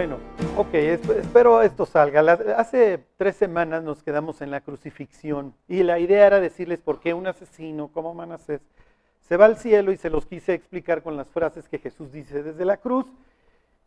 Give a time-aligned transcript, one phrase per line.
[0.00, 0.16] Bueno,
[0.56, 2.22] ok, espero esto salga.
[2.56, 7.12] hace tres semanas nos quedamos en la crucifixión y la idea era decirles por qué
[7.12, 8.62] un asesino como Manasés
[9.20, 12.42] se va al cielo y se los quise explicar con las frases que Jesús dice
[12.42, 13.04] desde la cruz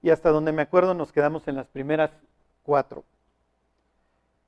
[0.03, 2.11] y hasta donde me acuerdo nos quedamos en las primeras
[2.61, 3.03] cuatro.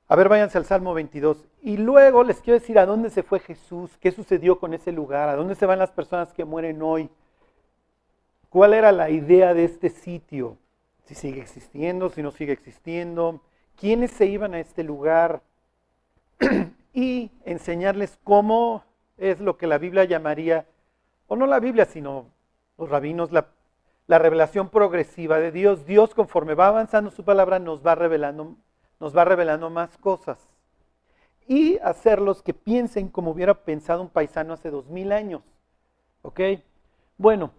[0.07, 1.45] A ver, váyanse al Salmo 22.
[1.63, 5.29] Y luego les quiero decir a dónde se fue Jesús, qué sucedió con ese lugar,
[5.29, 7.09] a dónde se van las personas que mueren hoy,
[8.49, 10.59] cuál era la idea de este sitio
[11.05, 13.41] si sigue existiendo, si no sigue existiendo,
[13.75, 15.41] quiénes se iban a este lugar
[16.93, 18.83] y enseñarles cómo
[19.17, 20.65] es lo que la Biblia llamaría,
[21.27, 22.27] o no la Biblia, sino
[22.77, 23.47] los rabinos, la,
[24.07, 25.85] la revelación progresiva de Dios.
[25.85, 28.55] Dios conforme va avanzando su palabra nos va revelando,
[28.99, 30.39] nos va revelando más cosas.
[31.47, 35.43] Y hacerlos que piensen como hubiera pensado un paisano hace dos mil años.
[36.23, 36.41] ¿Ok?
[37.17, 37.51] Bueno,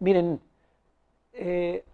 [0.00, 0.40] miren,
[1.34, 1.84] eh,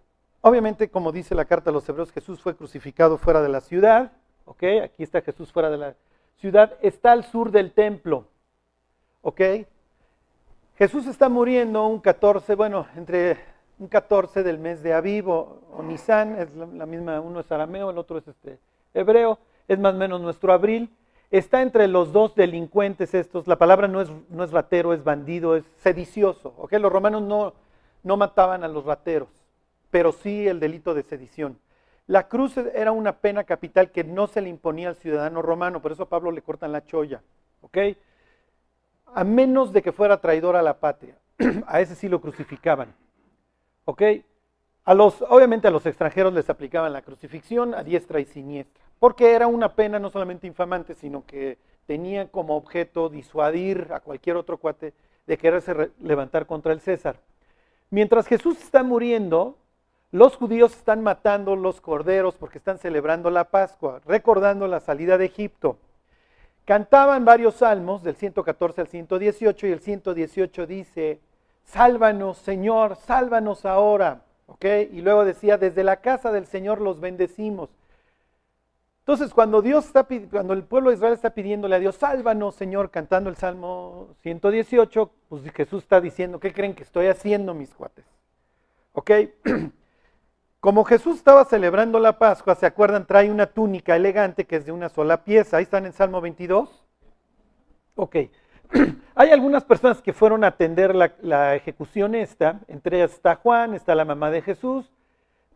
[0.41, 4.11] Obviamente, como dice la carta a los hebreos, Jesús fue crucificado fuera de la ciudad.
[4.45, 4.63] ¿Ok?
[4.83, 5.95] Aquí está Jesús fuera de la
[6.37, 6.73] ciudad.
[6.81, 8.25] Está al sur del templo.
[9.21, 9.41] ¿Ok?
[10.77, 13.37] Jesús está muriendo un 14, bueno, entre
[13.77, 17.99] un 14 del mes de Aviv o, Nisan, es la, misma, uno es arameo, el
[17.99, 18.57] otro es este,
[18.95, 20.89] hebreo, es más o menos nuestro abril.
[21.29, 25.55] Está entre los dos delincuentes estos, la palabra no es, no es ratero, es bandido,
[25.55, 26.55] es sedicioso.
[26.57, 26.73] ¿ok?
[26.73, 27.53] Los romanos no,
[28.01, 29.40] no mataban a los rateros
[29.91, 31.59] pero sí el delito de sedición.
[32.07, 35.91] La cruz era una pena capital que no se le imponía al ciudadano romano, por
[35.91, 37.21] eso a Pablo le cortan la cholla,
[37.61, 37.77] ¿ok?
[39.13, 41.15] A menos de que fuera traidor a la patria,
[41.67, 42.93] a ese sí lo crucificaban,
[43.85, 44.01] ¿ok?
[44.83, 49.33] A los, obviamente a los extranjeros les aplicaban la crucifixión a diestra y siniestra, porque
[49.33, 54.57] era una pena no solamente infamante, sino que tenía como objeto disuadir a cualquier otro
[54.57, 54.93] cuate
[55.27, 57.19] de quererse levantar contra el César.
[57.89, 59.57] Mientras Jesús está muriendo,
[60.11, 65.25] los judíos están matando los corderos porque están celebrando la Pascua, recordando la salida de
[65.25, 65.77] Egipto.
[66.65, 71.19] Cantaban varios salmos, del 114 al 118, y el 118 dice,
[71.63, 74.21] sálvanos Señor, sálvanos ahora.
[74.61, 77.69] Y luego decía, desde la casa del Señor los bendecimos.
[78.99, 82.91] Entonces, cuando Dios está cuando el pueblo de Israel está pidiéndole a Dios, sálvanos, Señor,
[82.91, 88.05] cantando el Salmo 118, pues Jesús está diciendo, ¿qué creen que estoy haciendo, mis cuates?
[88.93, 89.11] ¿Ok?
[90.61, 93.07] Como Jesús estaba celebrando la Pascua, ¿se acuerdan?
[93.07, 95.57] Trae una túnica elegante que es de una sola pieza.
[95.57, 96.85] Ahí están en Salmo 22.
[97.95, 98.15] Ok.
[99.15, 102.59] Hay algunas personas que fueron a atender la, ejecución esta.
[102.67, 104.91] Entre ellas está Juan, está la mamá de Jesús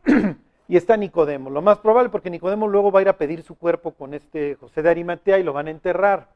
[0.68, 1.52] y está Nicodemo.
[1.52, 4.56] Lo más probable porque Nicodemo luego va a ir a pedir su cuerpo con este
[4.56, 6.30] José de Arimatea y lo van a enterrar.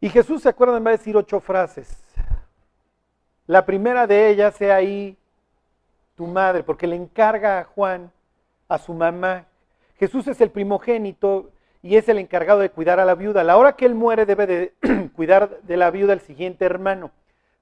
[0.00, 0.84] Y Jesús, ¿se acuerdan?
[0.84, 2.04] Va a decir ocho frases.
[3.46, 5.16] La primera de ellas, sea ahí
[6.26, 8.10] madre, porque le encarga a Juan,
[8.68, 9.46] a su mamá.
[9.98, 11.50] Jesús es el primogénito
[11.82, 13.40] y es el encargado de cuidar a la viuda.
[13.40, 14.74] A la hora que él muere debe de
[15.16, 17.10] cuidar de la viuda el siguiente hermano.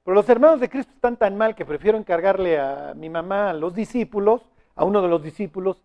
[0.04, 3.54] Pero los hermanos de Cristo están tan mal que prefiero encargarle a mi mamá, a
[3.54, 4.42] los discípulos,
[4.74, 5.82] a uno de los discípulos,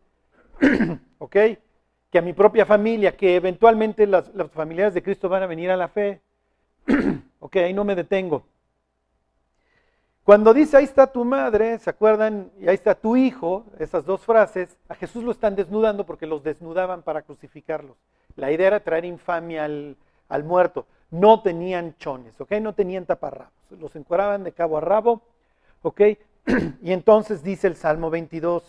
[1.17, 1.35] ¿ok?
[2.09, 5.69] Que a mi propia familia, que eventualmente las, las familiares de Cristo van a venir
[5.71, 6.21] a la fe.
[7.39, 8.45] ok, ahí no me detengo.
[10.25, 12.49] Cuando dice, ahí está tu madre, ¿se acuerdan?
[12.59, 16.41] Y ahí está tu hijo, esas dos frases, a Jesús lo están desnudando porque los
[16.41, 17.95] desnudaban para crucificarlos.
[18.35, 19.95] La idea era traer infamia al,
[20.27, 20.87] al muerto.
[21.11, 22.53] No tenían chones, ¿ok?
[22.53, 23.53] No tenían taparrabos.
[23.69, 25.21] Los encuadraban de cabo a rabo,
[25.83, 26.01] ¿ok?
[26.81, 28.63] Y entonces dice el Salmo 22,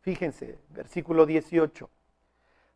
[0.00, 1.88] fíjense, versículo 18.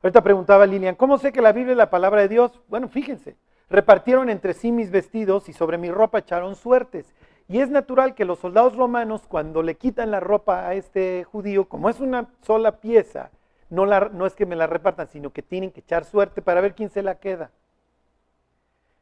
[0.04, 2.60] Ahorita preguntaba Lilian, ¿cómo sé que la Biblia es la palabra de Dios?
[2.68, 3.34] Bueno, fíjense,
[3.68, 7.12] repartieron entre sí mis vestidos y sobre mi ropa echaron suertes.
[7.50, 11.68] Y es natural que los soldados romanos, cuando le quitan la ropa a este judío,
[11.68, 13.32] como es una sola pieza,
[13.70, 16.90] no, es que me la repartan, sino que tienen que echar suerte para ver quién
[16.90, 17.50] se la queda.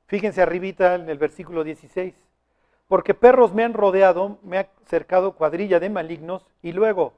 [0.06, 2.14] Fíjense arribita en el versículo 16.
[2.86, 7.12] Porque perros me han rodeado, me ha cercado cuadrilla de malignos, y luego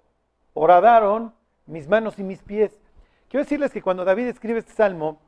[0.52, 1.32] horadaron
[1.66, 2.76] mis manos y mis pies.
[3.28, 5.20] Quiero decirles que cuando David escribe este salmo,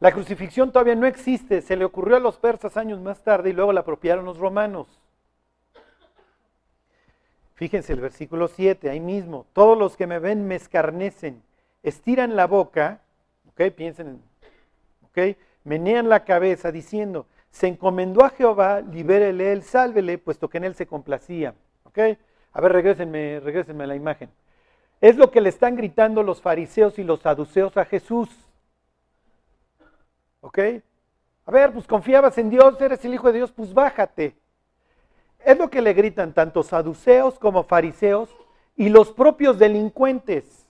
[0.00, 3.52] la crucifixión todavía no existe, se le ocurrió a los persas años más tarde y
[3.54, 5.00] luego la apropiaron los romanos.
[7.54, 9.46] Fíjense el versículo 7, ahí mismo.
[9.52, 11.42] Todos los que me ven me escarnecen,
[11.82, 13.00] estiran la boca,
[13.50, 13.72] ¿ok?
[13.74, 14.22] Piensen en,
[15.02, 15.36] ¿ok?
[15.64, 20.74] Menean la cabeza diciendo, se encomendó a Jehová, libérele él, sálvele, puesto que en él
[20.74, 21.54] se complacía,
[21.84, 21.98] ¿ok?
[22.52, 24.30] A ver, regresenme, regresenme a la imagen.
[25.00, 28.30] Es lo que le están gritando los fariseos y los saduceos a Jesús.
[30.40, 30.58] ¿Ok?
[31.46, 34.34] A ver, pues confiabas en Dios, eres el Hijo de Dios, pues bájate.
[35.44, 38.34] Es lo que le gritan tanto saduceos como fariseos
[38.76, 40.66] y los propios delincuentes.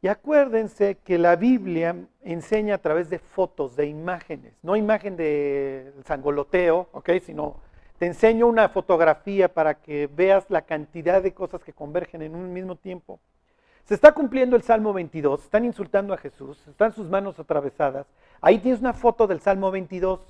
[0.00, 5.92] Y acuérdense que la Biblia enseña a través de fotos, de imágenes, no imagen de
[6.04, 7.10] sangoloteo, ¿ok?
[7.24, 7.56] Sino
[7.98, 12.52] te enseño una fotografía para que veas la cantidad de cosas que convergen en un
[12.52, 13.18] mismo tiempo.
[13.86, 18.06] Se está cumpliendo el Salmo 22, están insultando a Jesús, están sus manos atravesadas.
[18.40, 20.20] Ahí tienes una foto del Salmo 22.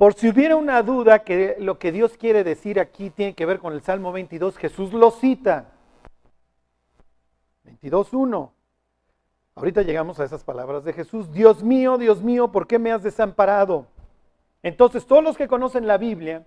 [0.00, 3.58] Por si hubiera una duda que lo que Dios quiere decir aquí tiene que ver
[3.58, 5.72] con el Salmo 22, Jesús lo cita.
[7.66, 8.50] 22.1.
[9.56, 11.30] Ahorita llegamos a esas palabras de Jesús.
[11.32, 13.88] Dios mío, Dios mío, ¿por qué me has desamparado?
[14.62, 16.46] Entonces todos los que conocen la Biblia,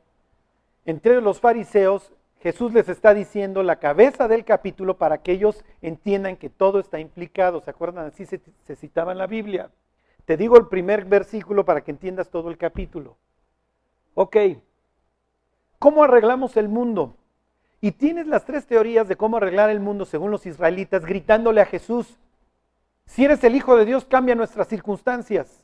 [0.85, 6.37] entre los fariseos, Jesús les está diciendo la cabeza del capítulo para que ellos entiendan
[6.37, 7.61] que todo está implicado.
[7.61, 8.07] ¿Se acuerdan?
[8.07, 9.69] Así se, se citaba en la Biblia.
[10.25, 13.15] Te digo el primer versículo para que entiendas todo el capítulo.
[14.15, 14.37] Ok,
[15.79, 17.17] ¿cómo arreglamos el mundo?
[17.81, 21.65] Y tienes las tres teorías de cómo arreglar el mundo según los israelitas, gritándole a
[21.65, 22.17] Jesús,
[23.05, 25.63] si eres el Hijo de Dios, cambia nuestras circunstancias.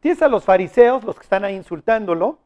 [0.00, 2.38] Tienes a los fariseos, los que están ahí insultándolo.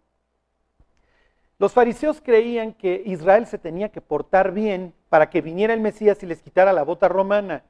[1.58, 6.22] Los fariseos creían que Israel se tenía que portar bien para que viniera el Mesías
[6.22, 7.62] y les quitara la bota romana.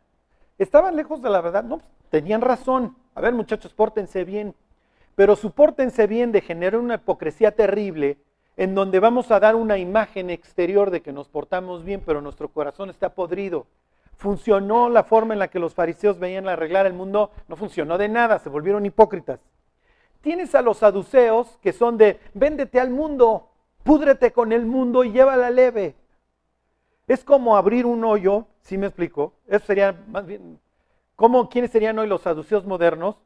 [0.58, 2.97] Estaban lejos de la verdad, no, tenían razón.
[3.14, 4.55] A ver muchachos, pórtense bien.
[5.14, 8.19] Pero supórtense bien de generar una hipocresía terrible
[8.56, 12.49] en donde vamos a dar una imagen exterior de que nos portamos bien, pero nuestro
[12.49, 13.66] corazón está podrido.
[14.16, 18.08] Funcionó la forma en la que los fariseos veían arreglar el mundo, no funcionó de
[18.08, 19.40] nada, se volvieron hipócritas.
[20.20, 23.49] Tienes a los saduceos que son de, véndete al mundo,
[23.82, 25.96] púdrete con el mundo y llévala leve.
[27.06, 29.34] Es como abrir un hoyo, ¿sí me explico?
[29.46, 30.58] Eso sería más bien,
[31.16, 33.16] ¿cómo, ¿quiénes serían hoy los saduceos modernos?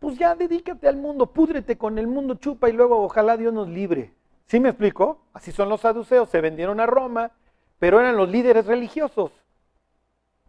[0.00, 3.68] Pues ya dedícate al mundo, púdrete con el mundo, chupa y luego ojalá Dios nos
[3.68, 4.14] libre.
[4.46, 5.20] ¿Sí me explico?
[5.34, 7.30] Así son los saduceos, se vendieron a Roma,
[7.78, 9.30] pero eran los líderes religiosos.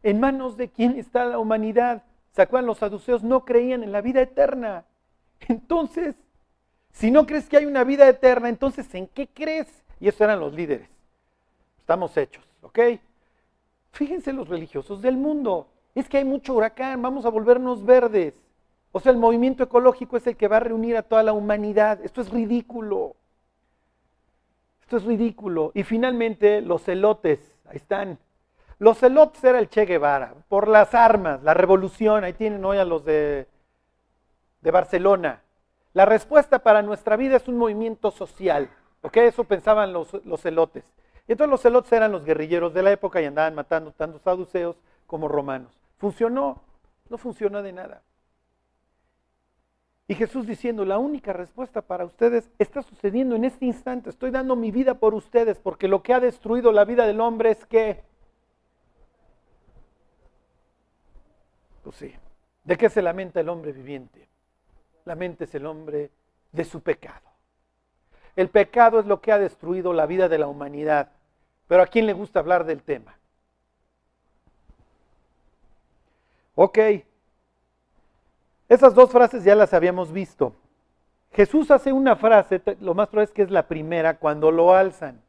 [0.03, 2.03] ¿En manos de quién está la humanidad?
[2.31, 2.47] ¿Se?
[2.61, 4.85] Los saduceos no creían en la vida eterna.
[5.47, 6.15] Entonces,
[6.93, 9.67] si no crees que hay una vida eterna, entonces ¿en qué crees?
[9.99, 10.89] Y esos eran los líderes.
[11.77, 12.79] Estamos hechos, ¿ok?
[13.91, 15.67] Fíjense los religiosos del mundo.
[15.93, 18.33] Es que hay mucho huracán, vamos a volvernos verdes.
[18.91, 21.99] O sea, el movimiento ecológico es el que va a reunir a toda la humanidad.
[22.03, 23.15] Esto es ridículo.
[24.81, 25.71] Esto es ridículo.
[25.73, 28.19] Y finalmente, los celotes, ahí están.
[28.79, 32.83] Los celotes era el Che Guevara, por las armas, la revolución, ahí tienen hoy a
[32.83, 33.47] los de,
[34.61, 35.41] Barcelona.
[35.93, 38.69] La respuesta para nuestra vida es un movimiento social.
[39.03, 39.17] ¿Ok?
[39.17, 40.83] Eso pensaban los, los celotes.
[41.27, 44.75] Y entonces los celotes eran los guerrilleros de la época y andaban matando tanto saduceos
[45.07, 45.71] como romanos.
[45.97, 46.59] ¿Funcionó?
[47.07, 48.01] No funcionó de nada.
[50.11, 54.09] Y Jesús diciendo, la única respuesta para ustedes está sucediendo en este instante.
[54.09, 57.51] Estoy dando mi vida por ustedes porque lo que ha destruido la vida del hombre
[57.51, 58.03] es que...
[61.81, 62.13] Pues sí.
[62.65, 64.27] ¿De qué se lamenta el hombre viviente?
[65.39, 66.11] es el hombre
[66.51, 67.29] de su pecado.
[68.35, 71.13] El pecado es lo que ha destruido la vida de la humanidad.
[71.69, 73.17] Pero ¿a quién le gusta hablar del tema?
[76.55, 76.79] Ok,
[78.71, 80.53] esas dos frases ya las habíamos visto.
[81.33, 85.21] Jesús hace una frase, lo más probable es que es la primera, cuando lo alzan,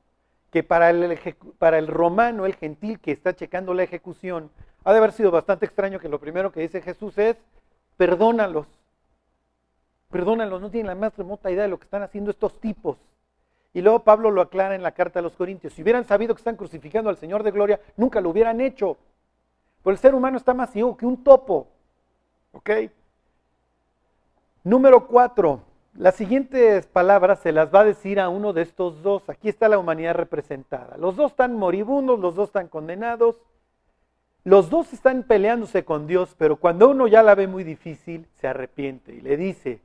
[0.53, 4.49] que para el, romano, el gentil que está checando la ejecución,
[4.85, 7.37] ha de haber sido bastante extraño que lo primero que dice Jesús es,
[7.97, 8.69] perdónalos,
[10.13, 12.97] perdónalos, no tienen la más remota idea de lo que están haciendo estos tipos.
[13.75, 16.41] Y luego Pablo lo aclara en la carta a los Corintios, si hubieran sabido que
[16.41, 18.99] están crucificando al Señor de Gloria, nunca lo hubieran hecho.
[19.83, 21.67] Pero el ser humano está más ciego que un topo.
[22.53, 22.71] ¿Ok?
[24.65, 25.61] Número cuatro,
[25.95, 29.29] las siguientes palabras se las va a decir a uno de estos dos.
[29.29, 30.97] Aquí está la humanidad representada.
[30.99, 33.41] Los dos están moribundos, los dos están condenados.
[34.45, 38.49] Los dos están peleándose con Dios, pero cuando uno ya la ve muy difícil, se
[38.49, 39.81] arrepiente y le dice,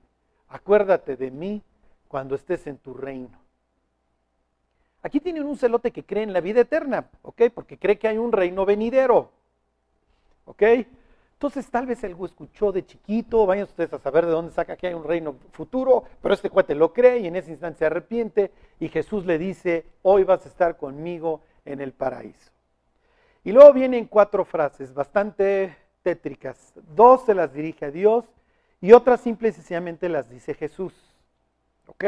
[0.50, 1.64] acuérdate de mí
[2.08, 3.38] cuando estés en tu reino.
[5.02, 7.44] Aquí tienen un celote que cree en la vida eterna, ¿ok?
[7.54, 9.32] Porque cree que hay un reino venidero,
[10.46, 10.64] ¿ok?
[11.38, 14.88] Entonces tal vez algo escuchó de chiquito, vayan ustedes a saber de dónde saca que
[14.88, 18.52] hay un reino futuro, pero este cuate lo cree y en ese instante se arrepiente
[18.80, 22.52] y Jesús le dice, hoy vas a estar conmigo en el paraíso.
[23.44, 26.74] Y luego vienen cuatro frases bastante tétricas.
[26.96, 28.26] Dos se las dirige a Dios
[28.82, 30.94] y otras simple y sencillamente las dice Jesús.
[31.86, 32.04] ¿Ok?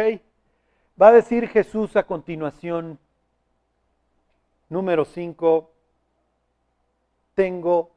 [1.00, 2.98] Va a decir Jesús a continuación,
[4.70, 5.70] número cinco,
[7.36, 7.92] tengo.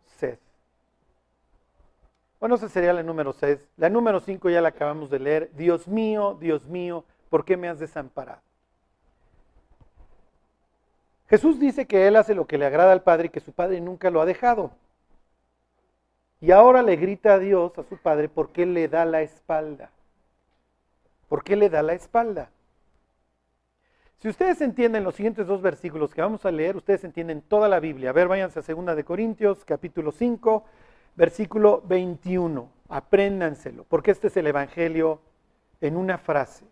[2.42, 3.68] Bueno, esa sería la número 6.
[3.76, 5.50] La número 5 ya la acabamos de leer.
[5.54, 8.40] Dios mío, Dios mío, ¿por qué me has desamparado?
[11.28, 13.80] Jesús dice que Él hace lo que le agrada al Padre y que su Padre
[13.80, 14.72] nunca lo ha dejado.
[16.40, 19.92] Y ahora le grita a Dios, a su Padre, ¿por qué le da la espalda?
[21.28, 22.50] ¿Por qué le da la espalda?
[24.18, 27.78] Si ustedes entienden los siguientes dos versículos que vamos a leer, ustedes entienden toda la
[27.78, 28.10] Biblia.
[28.10, 30.64] A ver, váyanse a 2 de Corintios, capítulo 5,
[31.14, 32.68] versículo 21.
[32.88, 35.20] Apréndanselo, porque este es el Evangelio
[35.80, 36.66] en una frase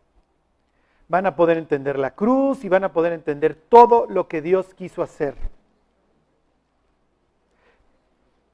[1.11, 4.73] van a poder entender la cruz y van a poder entender todo lo que Dios
[4.75, 5.35] quiso hacer.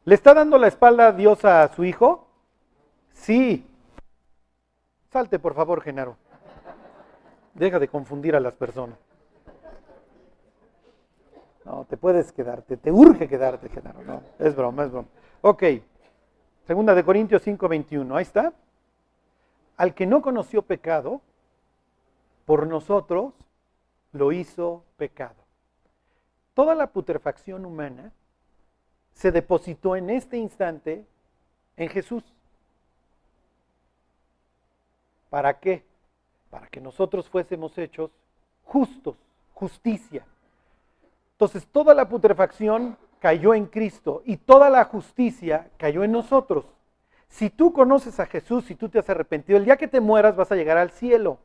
[0.06, 2.26] ¿Le está dando la espalda a Dios a su hijo?
[3.12, 3.66] Sí.
[5.12, 6.16] Salte, por favor, Genaro.
[7.52, 8.98] Deja de confundir a las personas.
[11.66, 14.02] No, te puedes quedarte, te urge quedarte, Genaro.
[14.02, 15.08] No, es broma, es broma.
[15.48, 15.62] Ok.
[16.66, 18.16] Segunda de Corintios 5, 21.
[18.16, 18.52] Ahí está.
[19.76, 21.20] Al que no conoció pecado,
[22.44, 23.32] por nosotros
[24.10, 25.36] lo hizo pecado.
[26.52, 28.10] Toda la putrefacción humana
[29.14, 31.06] se depositó en este instante
[31.76, 32.24] en Jesús.
[35.30, 35.84] ¿Para qué?
[36.50, 38.10] Para que nosotros fuésemos hechos
[38.64, 39.14] justos,
[39.54, 40.26] justicia.
[41.34, 46.64] Entonces toda la putrefacción cayó en Cristo y toda la justicia cayó en nosotros.
[47.28, 50.36] Si tú conoces a Jesús, si tú te has arrepentido, el día que te mueras
[50.36, 51.38] vas a llegar al cielo.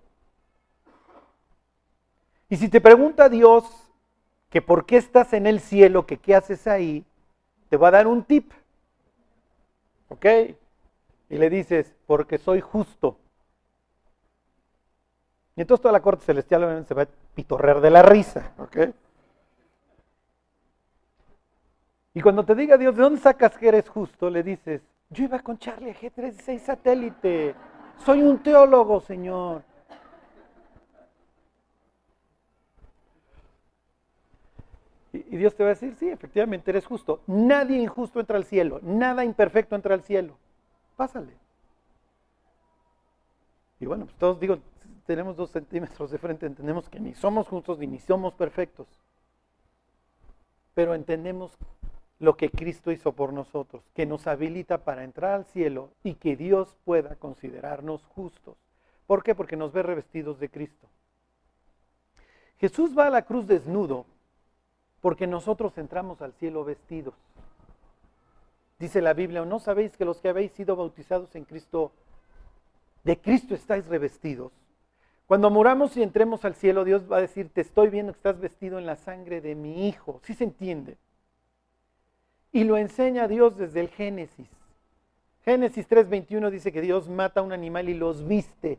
[2.50, 3.66] Y si te pregunta Dios
[4.50, 7.06] que por qué estás en el cielo, que qué haces ahí,
[7.70, 8.52] te va a dar un tip.
[10.10, 10.26] ¿Ok?
[11.30, 13.18] Y le dices, porque soy justo.
[15.56, 18.52] Y entonces toda la corte celestial se va a pitorrear de la risa.
[18.58, 18.78] ¿Ok?
[22.14, 24.30] Y cuando te diga Dios, ¿de dónde sacas que eres justo?
[24.30, 27.56] Le dices, yo iba con Charlie G36 satélite.
[28.06, 29.64] Soy un teólogo, Señor.
[35.14, 37.22] Y Dios te va a decir, sí, efectivamente eres justo.
[37.28, 40.38] Nadie injusto entra al cielo, nada imperfecto entra al cielo.
[40.96, 41.34] Pásale.
[43.80, 44.60] Y bueno, pues todos digo,
[45.06, 48.88] tenemos dos centímetros de frente, entendemos que ni somos justos ni somos perfectos.
[50.74, 51.58] Pero entendemos
[52.22, 56.36] lo que Cristo hizo por nosotros, que nos habilita para entrar al cielo y que
[56.36, 58.56] Dios pueda considerarnos justos.
[59.08, 59.34] ¿Por qué?
[59.34, 60.88] Porque nos ve revestidos de Cristo.
[62.60, 64.06] Jesús va a la cruz desnudo
[65.02, 67.16] porque nosotros entramos al cielo vestidos.
[68.78, 71.92] Dice la Biblia, ¿no sabéis que los que habéis sido bautizados en Cristo,
[73.04, 74.52] de Cristo estáis revestidos?
[75.26, 78.40] Cuando moramos y entremos al cielo, Dios va a decir, te estoy viendo que estás
[78.40, 80.20] vestido en la sangre de mi Hijo.
[80.24, 81.00] ¿Sí se entiende?
[82.52, 84.48] Y lo enseña Dios desde el Génesis.
[85.44, 88.78] Génesis 3:21 dice que Dios mata a un animal y los viste.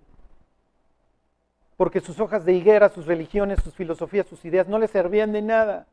[1.77, 5.43] Porque sus hojas de higuera, sus religiones, sus filosofías, sus ideas no le servían de
[5.43, 5.87] nada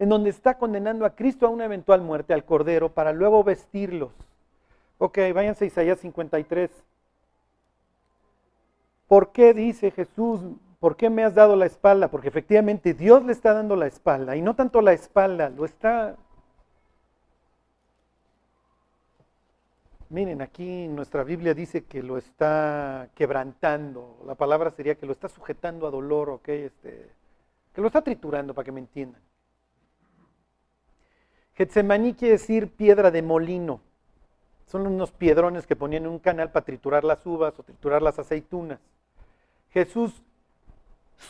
[0.00, 4.10] en donde está condenando a Cristo a una eventual muerte, al Cordero, para luego vestirlos.
[4.96, 6.70] Ok, váyanse a Isaías 53.
[9.06, 10.40] ¿Por qué dice Jesús,
[10.78, 12.08] por qué me has dado la espalda?
[12.08, 16.16] Porque efectivamente Dios le está dando la espalda, y no tanto la espalda, lo está...
[20.10, 24.18] Miren, aquí nuestra Biblia dice que lo está quebrantando.
[24.26, 27.12] La palabra sería que lo está sujetando a dolor, ok, este,
[27.72, 29.22] que lo está triturando para que me entiendan.
[31.54, 33.82] Getsemaní quiere decir piedra de molino.
[34.66, 38.18] Son unos piedrones que ponían en un canal para triturar las uvas o triturar las
[38.18, 38.80] aceitunas.
[39.70, 40.22] Jesús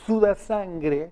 [0.07, 1.11] suda sangre.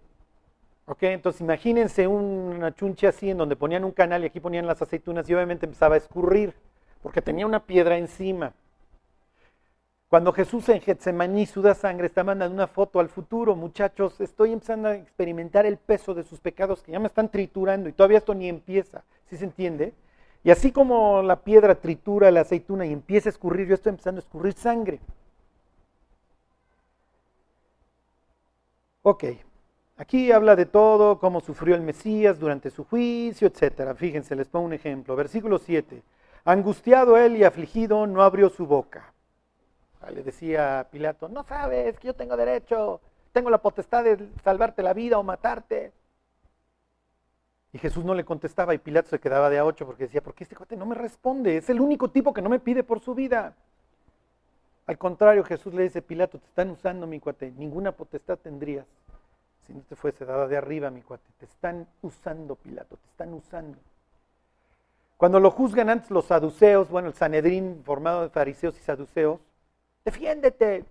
[0.86, 1.02] ¿Ok?
[1.02, 5.28] Entonces imagínense una chunche así en donde ponían un canal y aquí ponían las aceitunas
[5.28, 6.54] y obviamente empezaba a escurrir
[7.02, 8.52] porque tenía una piedra encima.
[10.08, 13.54] Cuando Jesús en Getsemaní suda sangre, está mandando una foto al futuro.
[13.54, 17.90] Muchachos, estoy empezando a experimentar el peso de sus pecados que ya me están triturando
[17.90, 19.04] y todavía esto ni empieza.
[19.28, 19.92] ¿Sí se entiende?
[20.44, 24.20] Y así como la piedra tritura la aceituna y empieza a escurrir, yo estoy empezando
[24.20, 24.98] a escurrir sangre.
[29.02, 29.24] Ok,
[29.98, 33.94] aquí habla de todo, cómo sufrió el Mesías durante su juicio, etc.
[33.94, 35.16] Fíjense, les pongo un ejemplo.
[35.16, 36.02] Versículo 7.
[36.48, 39.12] Angustiado él y afligido, no abrió su boca.
[40.00, 43.02] Ah, le decía a Pilato, no sabes que yo tengo derecho,
[43.32, 45.92] tengo la potestad de salvarte la vida o matarte.
[47.70, 50.32] Y Jesús no le contestaba y Pilato se quedaba de a ocho porque decía, ¿por
[50.32, 51.58] qué este cuate no me responde?
[51.58, 53.54] Es el único tipo que no me pide por su vida.
[54.86, 58.86] Al contrario, Jesús le dice, Pilato, te están usando, mi cuate, ninguna potestad tendrías
[59.66, 61.28] si no te fuese dada de arriba, mi cuate.
[61.38, 63.76] Te están usando, Pilato, te están usando.
[65.18, 69.40] Cuando lo juzgan antes los saduceos, bueno, el Sanedrín formado de fariseos y saduceos,
[70.04, 70.84] defiéndete.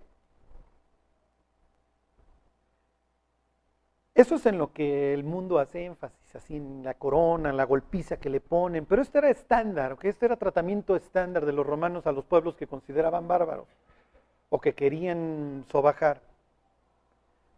[4.14, 8.18] Eso es en lo que el mundo hace énfasis, así en la corona, la golpiza
[8.18, 12.06] que le ponen, pero esto era estándar, que este era tratamiento estándar de los romanos
[12.06, 13.66] a los pueblos que consideraban bárbaros
[14.50, 16.20] o que querían sobajar.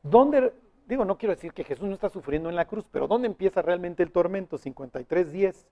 [0.04, 0.52] ¿Dónde,
[0.86, 3.60] digo, no quiero decir que Jesús no está sufriendo en la cruz, pero ¿dónde empieza
[3.60, 4.56] realmente el tormento?
[4.56, 5.66] 53.10.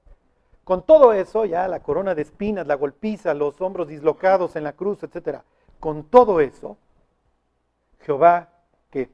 [0.68, 4.74] Con todo eso, ya la corona de espinas, la golpiza, los hombros dislocados en la
[4.74, 5.42] cruz, etcétera.
[5.80, 6.76] Con todo eso,
[8.00, 8.50] Jehová
[8.90, 9.08] que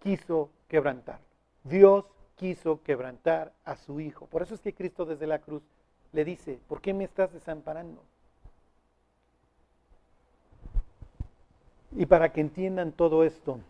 [0.00, 1.18] quiso quebrantar.
[1.64, 2.04] Dios
[2.36, 4.26] quiso quebrantar a su Hijo.
[4.26, 5.62] Por eso es que Cristo desde la cruz
[6.12, 8.02] le dice, ¿por qué me estás desamparando?
[11.92, 13.60] Y para que entiendan todo esto,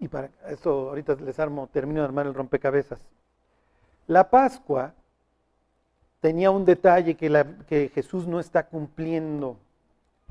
[0.00, 2.98] y para esto ahorita les armo, termino de armar el rompecabezas.
[4.08, 4.94] La Pascua
[6.20, 9.56] tenía un detalle que, Jesús no está cumpliendo,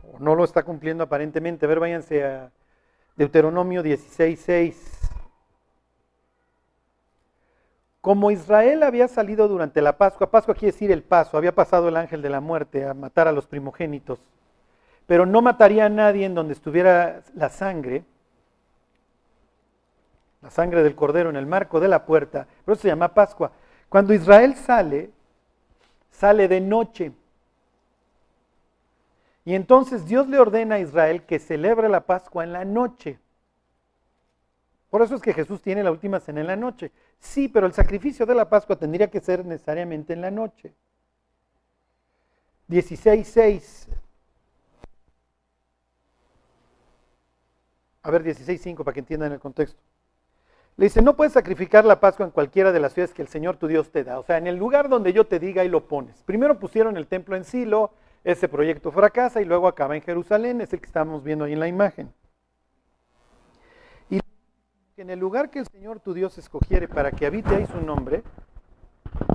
[0.04, 1.66] o no lo está cumpliendo aparentemente.
[1.66, 2.52] A ver, váyanse a
[3.16, 4.96] Deuteronomio 16, 6.
[8.02, 11.98] Como Israel había salido durante la Pascua, Pascua quiere decir el paso, había pasado el
[11.98, 14.20] ángel de la muerte a matar a los primogénitos,
[15.06, 18.06] pero no mataría a nadie en donde estuviera la sangre,
[20.42, 23.52] la sangre del cordero en el marco de la puerta, por eso se llama Pascua.
[23.90, 25.12] Cuando Israel sale,
[26.20, 27.14] sale de noche.
[29.46, 33.20] Y entonces Dios le ordena a Israel que celebre la Pascua en la noche.
[34.90, 36.92] Por eso es que Jesús tiene la última cena en la noche.
[37.20, 40.74] Sí, pero el sacrificio de la Pascua tendría que ser necesariamente en la noche.
[42.68, 43.88] 16.6.
[48.04, 49.82] A ver, 16.5 para que entiendan el contexto.
[50.80, 53.58] Le dice, no puedes sacrificar la Pascua en cualquiera de las ciudades que el Señor
[53.58, 54.18] tu Dios te da.
[54.18, 56.24] O sea, en el lugar donde yo te diga y lo pones.
[56.24, 57.92] Primero pusieron el templo en Silo,
[58.24, 61.60] ese proyecto fracasa y luego acaba en Jerusalén, es el que estamos viendo ahí en
[61.60, 62.12] la imagen
[65.02, 68.22] en el lugar que el Señor tu Dios escogiere para que habite ahí su nombre,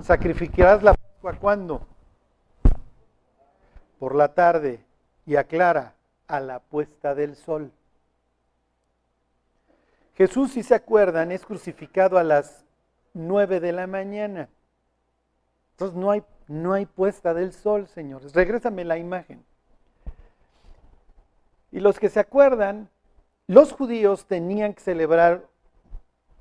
[0.03, 1.87] sacrificarás la Pascua cuando?
[3.99, 4.85] Por la tarde
[5.25, 5.95] y aclara
[6.27, 7.73] a la puesta del sol.
[10.17, 12.65] Jesús, si se acuerdan, es crucificado a las
[13.13, 14.49] nueve de la mañana.
[15.73, 18.33] Entonces no hay, no hay puesta del sol, señores.
[18.33, 19.45] Regrésame la imagen.
[21.73, 22.89] Y los que se acuerdan,
[23.49, 25.45] los judíos tenían que celebrar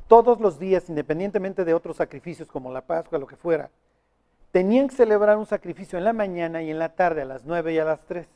[0.07, 3.71] todos los días, independientemente de otros sacrificios como la Pascua, lo que fuera,
[4.51, 7.73] tenían que celebrar un sacrificio en la mañana y en la tarde, a las 9
[7.73, 8.27] y a las 3.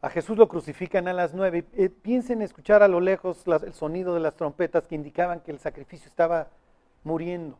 [0.00, 1.64] A Jesús lo crucifican a las 9.
[1.72, 5.58] Eh, piensen escuchar a lo lejos el sonido de las trompetas que indicaban que el
[5.58, 6.48] sacrificio estaba
[7.02, 7.58] muriendo.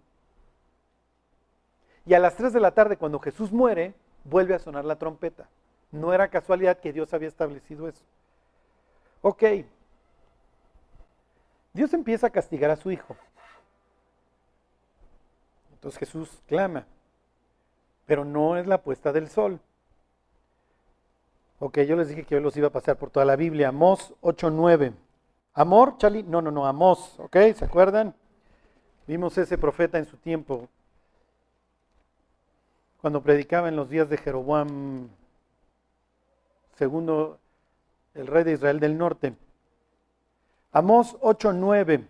[2.06, 5.48] Y a las 3 de la tarde, cuando Jesús muere, vuelve a sonar la trompeta.
[5.90, 8.04] No era casualidad que Dios había establecido eso.
[9.20, 9.42] Ok,
[11.72, 13.16] Dios empieza a castigar a su hijo.
[15.72, 16.86] Entonces Jesús clama,
[18.06, 19.60] pero no es la puesta del sol.
[21.60, 23.68] Ok, yo les dije que yo los iba a pasar por toda la Biblia.
[23.68, 24.92] Amós 8.9.
[25.54, 27.36] Amor, Charlie, no, no, no, Amós, ¿ok?
[27.56, 28.14] ¿Se acuerdan?
[29.08, 30.68] Vimos ese profeta en su tiempo,
[33.00, 35.08] cuando predicaba en los días de Jeroboam,
[36.76, 37.38] segundo
[38.14, 39.34] el rey de Israel del norte.
[40.70, 42.06] Amós 8:9.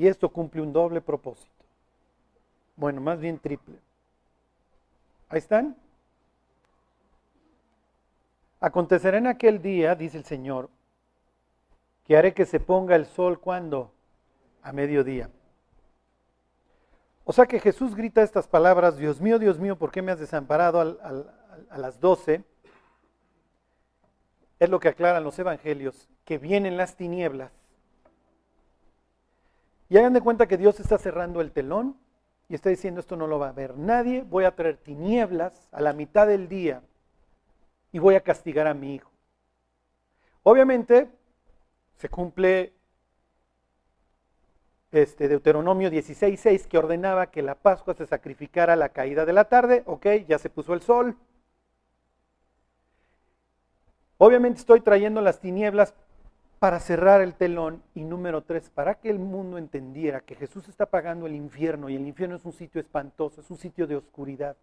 [0.00, 1.52] Y esto cumple un doble propósito.
[2.74, 3.76] Bueno, más bien triple.
[5.28, 5.76] Ahí están.
[8.60, 10.70] Acontecerá en aquel día, dice el Señor,
[12.06, 13.92] que haré que se ponga el sol cuando?
[14.62, 15.28] A mediodía
[17.30, 20.18] o sea que Jesús grita estas palabras, Dios mío, Dios mío, ¿por qué me has
[20.18, 22.42] desamparado a las doce?
[24.58, 27.52] Es lo que aclaran los evangelios, que vienen las tinieblas.
[29.90, 31.96] Y hagan de cuenta que Dios está cerrando el telón
[32.48, 35.80] y está diciendo esto no lo va a ver nadie, voy a traer tinieblas a
[35.80, 36.82] la mitad del día
[37.90, 39.10] y voy a castigar a mi hijo.
[40.44, 41.10] Obviamente
[41.96, 42.72] se cumple
[44.92, 49.44] este, Deuteronomio 16.6 que ordenaba que la Pascua se sacrificara a la caída de la
[49.46, 49.82] tarde.
[49.86, 51.16] Ok, ya se puso el sol.
[54.18, 55.94] Obviamente estoy trayendo las tinieblas
[56.60, 60.84] para cerrar el telón y número tres, para que el mundo entendiera que Jesús está
[60.84, 64.56] pagando el infierno y el infierno es un sitio espantoso, es un sitio de oscuridad.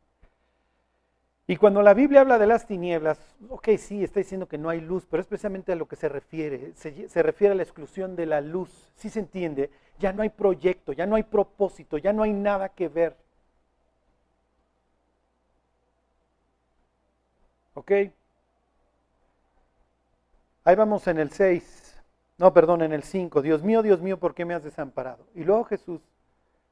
[1.48, 3.18] Y cuando la Biblia habla de las tinieblas,
[3.50, 6.08] ok, sí, está diciendo que no hay luz, pero es precisamente a lo que se
[6.08, 6.74] refiere.
[6.76, 8.92] Se, se, refiere a la exclusión de la luz.
[8.96, 12.70] Sí se entiende, ya no hay proyecto, ya no hay propósito, ya no hay nada
[12.70, 13.16] que ver.
[17.74, 17.92] ¿Ok?
[20.64, 21.77] Ahí vamos en el 6.
[22.38, 23.41] No, perdón, en el 5.
[23.41, 25.26] Dios mío, Dios mío, ¿por qué me has desamparado?
[25.34, 26.02] Y luego Jesús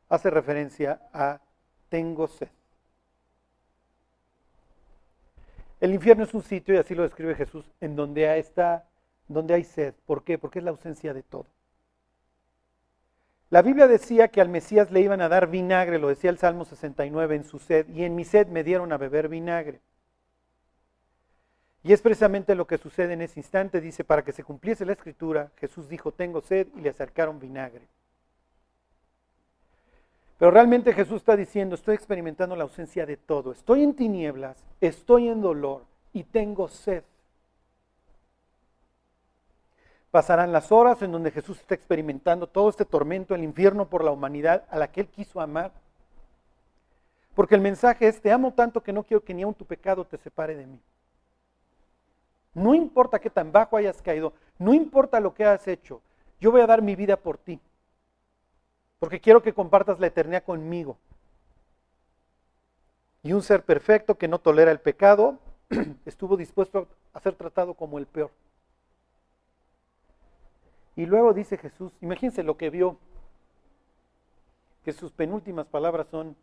[0.09, 1.39] hace referencia a
[1.89, 2.49] tengo sed.
[5.81, 8.43] El infierno es un sitio, y así lo describe Jesús, en donde hay,
[9.27, 9.93] donde hay sed.
[10.05, 10.37] ¿Por qué?
[10.37, 11.45] Porque es la ausencia de todo.
[13.49, 16.65] La Biblia decía que al Mesías le iban a dar vinagre, lo decía el Salmo
[16.65, 19.79] 69 en su sed, y en mi sed me dieron a beber vinagre.
[21.85, 24.93] Y es precisamente lo que sucede en ese instante, dice, para que se cumpliese la
[24.93, 27.87] escritura, Jesús dijo, tengo sed, y le acercaron vinagre.
[30.39, 35.29] Pero realmente Jesús está diciendo, estoy experimentando la ausencia de todo, estoy en tinieblas, estoy
[35.29, 37.03] en dolor y tengo sed.
[40.09, 44.09] Pasarán las horas en donde Jesús está experimentando todo este tormento, el infierno por la
[44.09, 45.71] humanidad a la que Él quiso amar.
[47.35, 50.03] Porque el mensaje es, te amo tanto que no quiero que ni aun tu pecado
[50.03, 50.79] te separe de mí.
[52.55, 56.01] No importa qué tan bajo hayas caído, no importa lo que has hecho,
[56.41, 57.59] yo voy a dar mi vida por ti
[59.05, 60.97] porque quiero que compartas la eternidad conmigo.
[63.21, 65.37] Y un ser perfecto que no tolera el pecado
[66.05, 68.31] estuvo dispuesto a ser tratado como el peor.
[70.95, 72.97] Y luego dice Jesús, imagínense lo que vio,
[74.83, 76.35] que sus penúltimas palabras son,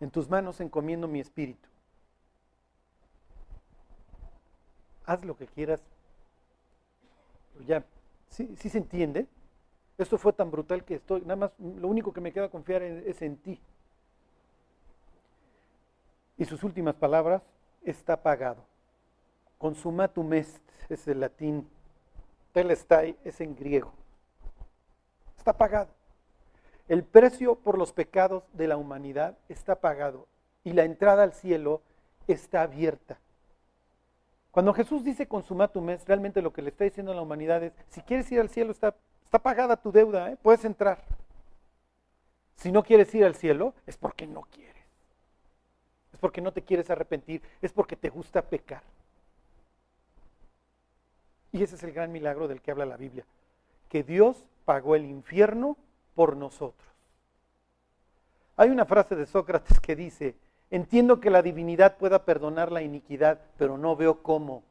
[0.00, 1.66] en tus manos encomiendo mi espíritu.
[5.04, 5.82] Haz lo que quieras.
[7.66, 7.84] Ya,
[8.28, 9.26] ¿sí, ¿sí se entiende?
[9.98, 13.20] Esto fue tan brutal que estoy, nada más, lo único que me queda confiar es
[13.22, 13.60] en ti.
[16.38, 17.42] Y sus últimas palabras,
[17.84, 18.64] está pagado.
[19.58, 21.68] Consumatum est es el latín,
[22.52, 23.92] telestai es en griego.
[25.36, 25.90] Está pagado.
[26.88, 30.26] El precio por los pecados de la humanidad está pagado
[30.64, 31.80] y la entrada al cielo
[32.26, 33.18] está abierta.
[34.52, 37.72] Cuando Jesús dice consumatum est, realmente lo que le está diciendo a la humanidad es,
[37.88, 38.94] si quieres ir al cielo está
[39.32, 40.36] Está pagada tu deuda, ¿eh?
[40.42, 41.02] puedes entrar.
[42.56, 44.84] Si no quieres ir al cielo, es porque no quieres.
[46.12, 48.82] Es porque no te quieres arrepentir, es porque te gusta pecar.
[51.50, 53.24] Y ese es el gran milagro del que habla la Biblia,
[53.88, 55.78] que Dios pagó el infierno
[56.14, 56.92] por nosotros.
[58.58, 60.34] Hay una frase de Sócrates que dice,
[60.72, 64.64] entiendo que la divinidad pueda perdonar la iniquidad, pero no veo cómo.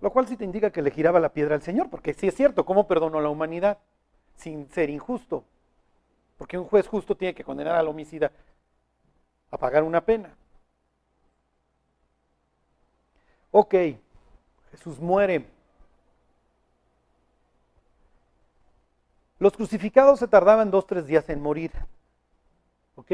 [0.00, 2.34] Lo cual sí te indica que le giraba la piedra al Señor, porque sí es
[2.34, 3.78] cierto, ¿cómo perdonó la humanidad?
[4.36, 5.44] Sin ser injusto.
[6.38, 8.32] Porque un juez justo tiene que condenar al homicida
[9.50, 10.34] a pagar una pena.
[13.50, 13.74] Ok,
[14.70, 15.44] Jesús muere.
[19.38, 21.72] Los crucificados se tardaban dos, tres días en morir.
[22.94, 23.12] ¿Ok?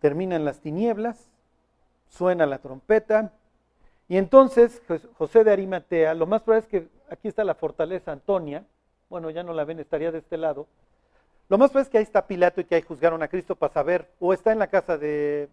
[0.00, 1.28] Terminan las tinieblas,
[2.08, 3.32] suena la trompeta,
[4.08, 4.80] y entonces
[5.18, 8.64] José de Arimatea, lo más probable es que aquí está la fortaleza Antonia,
[9.08, 10.66] bueno, ya no la ven, estaría de este lado.
[11.48, 13.72] Lo más probable es que ahí está Pilato y que ahí juzgaron a Cristo para
[13.72, 15.48] saber, o está en la casa de,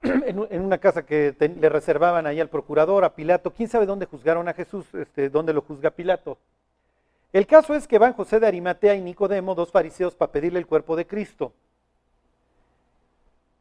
[0.02, 4.48] en una casa que le reservaban ahí al procurador, a Pilato, quién sabe dónde juzgaron
[4.48, 6.38] a Jesús, este, dónde lo juzga Pilato.
[7.32, 10.66] El caso es que van José de Arimatea y Nicodemo, dos fariseos, para pedirle el
[10.66, 11.52] cuerpo de Cristo.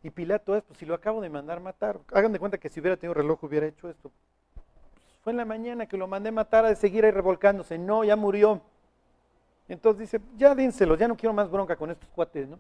[0.04, 2.80] Y Pilato es, pues si lo acabo de mandar matar, hagan de cuenta que si
[2.80, 4.12] hubiera tenido reloj hubiera hecho esto.
[4.12, 7.78] Pues, fue en la mañana que lo mandé matar a seguir ahí revolcándose.
[7.78, 8.62] No, ya murió.
[9.68, 12.58] Entonces dice, ya dínselo, ya no quiero más bronca con estos cuates, ¿no?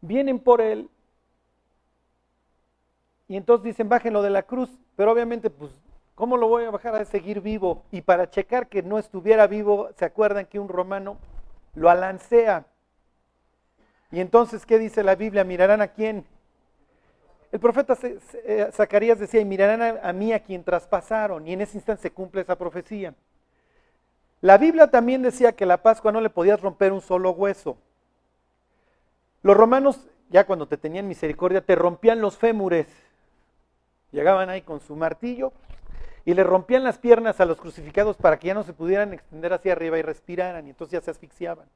[0.00, 0.88] Vienen por él
[3.28, 5.72] y entonces dicen, bájenlo de la cruz, pero obviamente, pues,
[6.14, 7.82] ¿cómo lo voy a bajar a seguir vivo?
[7.90, 11.18] Y para checar que no estuviera vivo, ¿se acuerdan que un romano
[11.74, 12.66] lo alancea?
[14.12, 15.44] Y entonces, ¿qué dice la Biblia?
[15.44, 16.24] ¿Mirarán a quién?
[17.52, 21.46] El profeta eh, Zacarías decía, y mirarán a, mí a quien traspasaron.
[21.46, 23.14] Y en ese instante se cumple esa profecía.
[24.40, 27.78] La Biblia también decía que la Pascua no le podías romper un solo hueso.
[29.42, 32.88] Los romanos, ya cuando te tenían misericordia, te rompían los fémures.
[34.12, 35.52] Llegaban ahí con su martillo
[36.24, 39.52] y le rompían las piernas a los crucificados para que ya no se pudieran extender
[39.52, 40.66] hacia arriba y respiraran.
[40.66, 41.66] Y entonces ya se asfixiaban.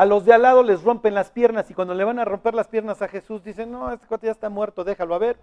[0.00, 2.54] A los de al lado les rompen las piernas y cuando le van a romper
[2.54, 5.36] las piernas a Jesús dicen, no, este cuate ya está muerto, déjalo a ver.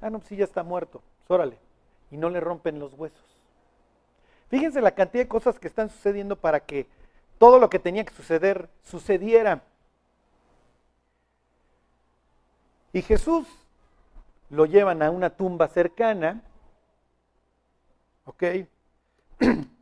[0.00, 1.56] Ah, no, pues sí, ya está muerto, pues órale.
[2.10, 3.24] Y no le rompen los huesos.
[4.48, 6.88] Fíjense la cantidad de cosas que están sucediendo para que
[7.38, 9.62] todo lo que tenía que suceder sucediera.
[12.92, 13.46] Y Jesús
[14.50, 16.42] lo llevan a una tumba cercana,
[18.24, 18.42] ¿ok?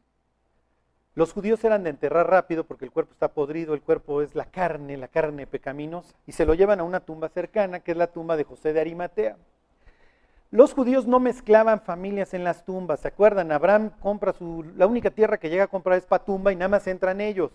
[1.14, 4.46] Los judíos eran de enterrar rápido porque el cuerpo está podrido, el cuerpo es la
[4.46, 8.06] carne, la carne pecaminosa, y se lo llevan a una tumba cercana, que es la
[8.06, 9.36] tumba de José de Arimatea.
[10.50, 13.52] Los judíos no mezclaban familias en las tumbas, ¿se acuerdan?
[13.52, 16.68] Abraham compra su, la única tierra que llega a comprar es para tumba y nada
[16.68, 17.52] más entran ellos.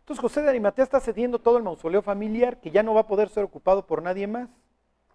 [0.00, 3.06] Entonces José de Arimatea está cediendo todo el mausoleo familiar que ya no va a
[3.06, 4.48] poder ser ocupado por nadie más,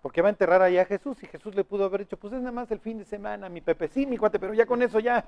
[0.01, 2.39] porque va a enterrar allá a Jesús y Jesús le pudo haber dicho, pues es
[2.39, 4.99] nada más el fin de semana, mi Pepe, sí, mi cuate, pero ya con eso
[4.99, 5.27] ya.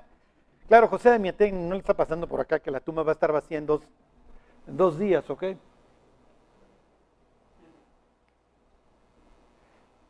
[0.70, 3.14] Claro, José de Arimatea no le está pasando por acá que la tumba va a
[3.14, 3.80] estar vacía en dos,
[4.68, 5.42] dos días, ¿ok?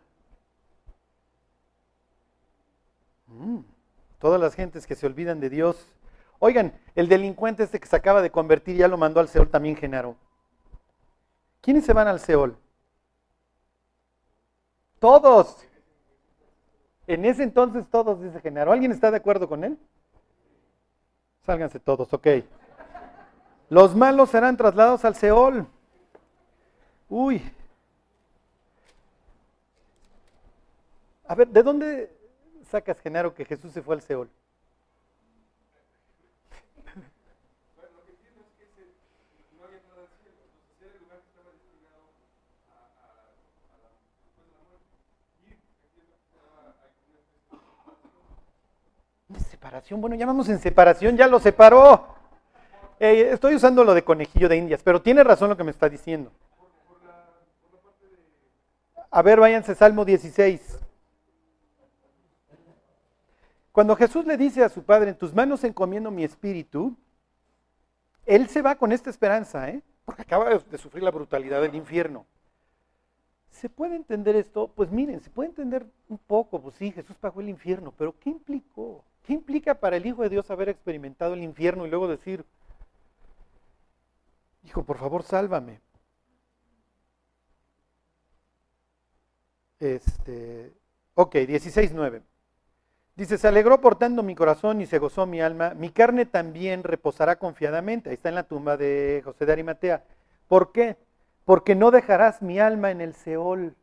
[3.28, 3.60] Mm,
[4.18, 5.88] todas las gentes que se olvidan de Dios.
[6.38, 9.76] Oigan, el delincuente este que se acaba de convertir ya lo mandó al Seol también,
[9.76, 10.16] Genaro.
[11.62, 12.58] ¿Quiénes se van al Seol?
[14.98, 15.66] Todos.
[17.06, 18.72] En ese entonces todos, dice Genaro.
[18.72, 19.78] ¿Alguien está de acuerdo con él?
[21.44, 22.26] Sálganse todos, ok.
[23.68, 25.66] Los malos serán trasladados al Seol.
[27.08, 27.42] Uy.
[31.26, 32.16] A ver, ¿de dónde
[32.70, 34.30] sacas, Genaro, que Jesús se fue al Seol?
[49.64, 52.06] Separación, bueno, ya vamos en separación, ya lo separó.
[52.98, 56.30] estoy usando lo de conejillo de indias, pero tiene razón lo que me está diciendo.
[59.10, 60.80] A ver, váyanse Salmo 16.
[63.72, 66.94] Cuando Jesús le dice a su Padre, en tus manos encomiendo mi espíritu,
[68.26, 69.80] Él se va con esta esperanza, ¿eh?
[70.04, 72.26] porque acaba de sufrir la brutalidad del infierno.
[73.48, 74.68] ¿Se puede entender esto?
[74.68, 78.28] Pues miren, se puede entender un poco, pues sí, Jesús pagó el infierno, pero ¿qué
[78.28, 79.02] implicó?
[79.24, 82.44] ¿Qué implica para el Hijo de Dios haber experimentado el infierno y luego decir,
[84.64, 85.80] Hijo, por favor, sálvame?
[89.78, 90.72] Este,
[91.14, 92.22] ok, 16.9.
[93.16, 95.74] Dice, se alegró portando mi corazón y se gozó mi alma.
[95.74, 98.10] Mi carne también reposará confiadamente.
[98.10, 100.04] Ahí está en la tumba de José de Arimatea.
[100.48, 100.96] ¿Por qué?
[101.44, 103.76] Porque no dejarás mi alma en el Seol.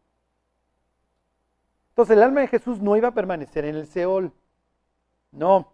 [1.89, 4.33] Entonces el alma de Jesús no iba a permanecer en el Seol.
[5.31, 5.73] No,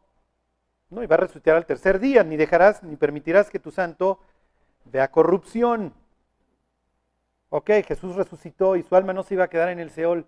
[0.90, 4.20] no, y va a resucitar al tercer día, ni dejarás, ni permitirás que tu santo
[4.86, 5.94] vea corrupción.
[7.50, 10.26] Ok, Jesús resucitó y su alma no se iba a quedar en el Seol.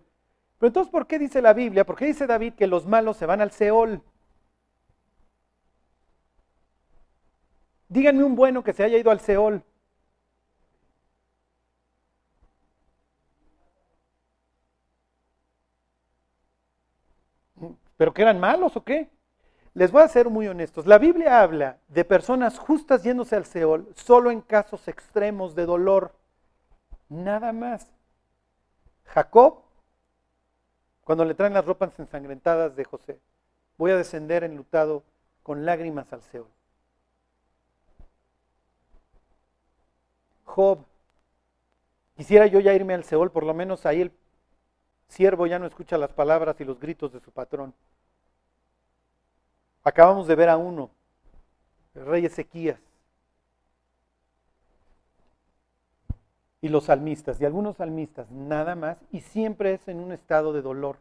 [0.59, 1.85] Pero entonces, ¿por qué dice la Biblia?
[1.85, 4.01] ¿Por qué dice David que los malos se van al Seol?
[7.89, 9.63] Díganme un bueno que se haya ido al Seol.
[17.97, 19.09] ¿Pero que eran malos o qué?
[19.79, 20.85] Les voy a ser muy honestos.
[20.85, 26.11] La Biblia habla de personas justas yéndose al Seol solo en casos extremos de dolor.
[27.07, 27.89] Nada más.
[29.05, 29.61] Jacob,
[31.05, 33.21] cuando le traen las ropas ensangrentadas de José,
[33.77, 35.01] voy a descender enlutado
[35.43, 36.49] con lágrimas al Seol.
[40.43, 40.79] Job,
[42.17, 44.11] quisiera yo ya irme al Seol, por lo menos ahí el
[45.07, 47.73] siervo ya no escucha las palabras y los gritos de su patrón.
[49.83, 50.89] Acabamos de ver a uno,
[51.95, 52.79] el rey Ezequías.
[56.61, 60.61] y los salmistas, y algunos salmistas nada más, y siempre es en un estado de
[60.61, 60.97] dolor.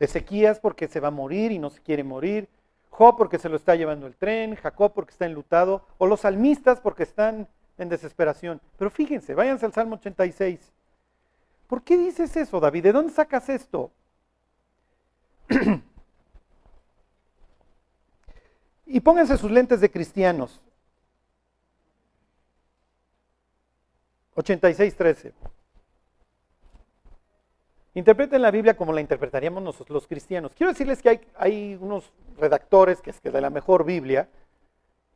[0.00, 2.48] Ezequías porque se va a morir y no se quiere morir,
[2.90, 6.80] Job porque se lo está llevando el tren, Jacob porque está enlutado, o los salmistas
[6.80, 7.48] porque están
[7.78, 8.60] en desesperación.
[8.76, 10.72] Pero fíjense, váyanse al Salmo 86.
[11.66, 12.84] ¿Por qué dices eso, David?
[12.84, 13.90] ¿De dónde sacas esto?
[18.86, 20.60] y pónganse sus lentes de cristianos.
[24.36, 25.32] 86.13.
[27.94, 30.52] Interpreten la Biblia como la interpretaríamos nosotros los cristianos.
[30.56, 34.28] Quiero decirles que hay, unos redactores, que es que de la mejor Biblia,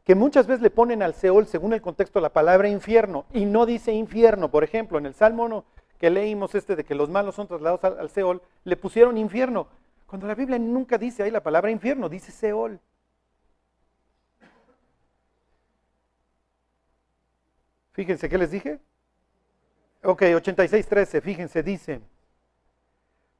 [0.05, 3.67] que muchas veces le ponen al Seol, según el contexto, la palabra infierno, y no
[3.67, 4.49] dice infierno.
[4.51, 5.65] Por ejemplo, en el Salmo
[5.99, 9.67] que leímos este de que los malos son trasladados al Seol, le pusieron infierno.
[10.07, 12.79] Cuando la Biblia nunca dice ahí la palabra infierno, dice Seol.
[17.99, 18.79] Fíjense, ¿qué les dije?
[20.05, 22.01] Ok, 86.13, fíjense, dice,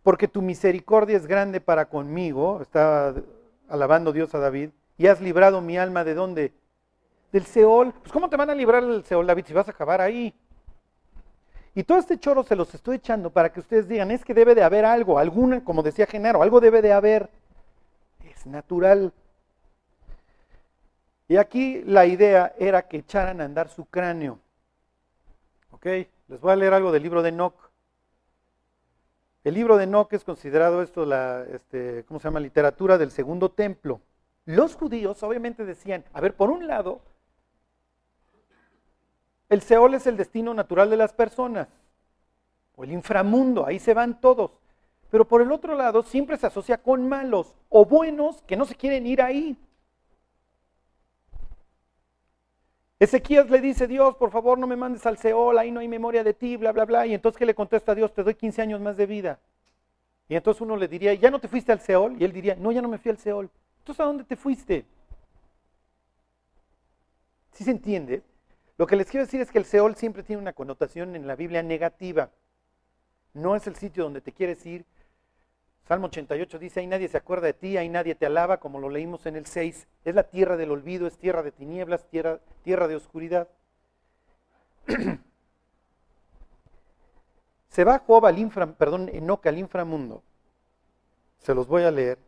[0.03, 3.15] porque tu misericordia es grande para conmigo, está
[3.69, 6.53] alabando Dios a David, y has librado mi alma de dónde?
[7.31, 7.93] Del Seol.
[8.01, 10.35] Pues ¿cómo te van a librar del Seol, David, si vas a acabar ahí?
[11.77, 14.57] Y todo este choro se los estoy echando para que ustedes digan, es que debe
[14.57, 17.31] de haber algo, alguna, como decía Genaro, algo debe de haber.
[18.29, 19.13] Es natural.
[21.29, 24.41] Y aquí la idea era que echaran a andar su cráneo.
[25.79, 25.87] ¿Ok?
[26.27, 27.55] Les voy a leer algo del libro de Enoch.
[29.45, 32.41] El libro de Enoch es considerado esto la, este, ¿cómo se llama?
[32.41, 34.01] Literatura del segundo templo.
[34.45, 37.01] Los judíos obviamente decían, a ver, por un lado,
[39.49, 41.69] el Seol es el destino natural de las personas,
[42.75, 44.51] o el inframundo, ahí se van todos.
[45.11, 48.75] Pero por el otro lado, siempre se asocia con malos o buenos que no se
[48.75, 49.57] quieren ir ahí.
[53.01, 56.25] Ezequías le dice, Dios, por favor no me mandes al Seol, ahí no hay memoria
[56.25, 57.07] de ti, bla, bla, bla.
[57.07, 58.13] Y entonces, ¿qué le contesta a Dios?
[58.13, 59.39] Te doy 15 años más de vida.
[60.29, 62.21] Y entonces uno le diría, ¿ya no te fuiste al Seol?
[62.21, 63.49] Y él diría, no, ya no me fui al Seol.
[63.79, 64.85] Entonces, ¿a dónde te fuiste?
[67.53, 68.23] ¿Sí se entiende?
[68.77, 71.37] Lo que les quiero decir es que el Seol siempre tiene una connotación en la
[71.37, 72.31] Biblia negativa.
[73.33, 74.85] No es el sitio donde te quieres ir,
[75.89, 78.91] Salmo 88 dice, ahí nadie se acuerda de ti, ahí nadie te alaba, como lo
[78.91, 79.89] leímos en el 6.
[80.05, 83.49] Es la tierra del olvido, es tierra de tinieblas, tierra, tierra de oscuridad.
[87.71, 90.23] se va Job al infra, perdón, Enoch al inframundo.
[91.39, 92.19] Se los voy a leer.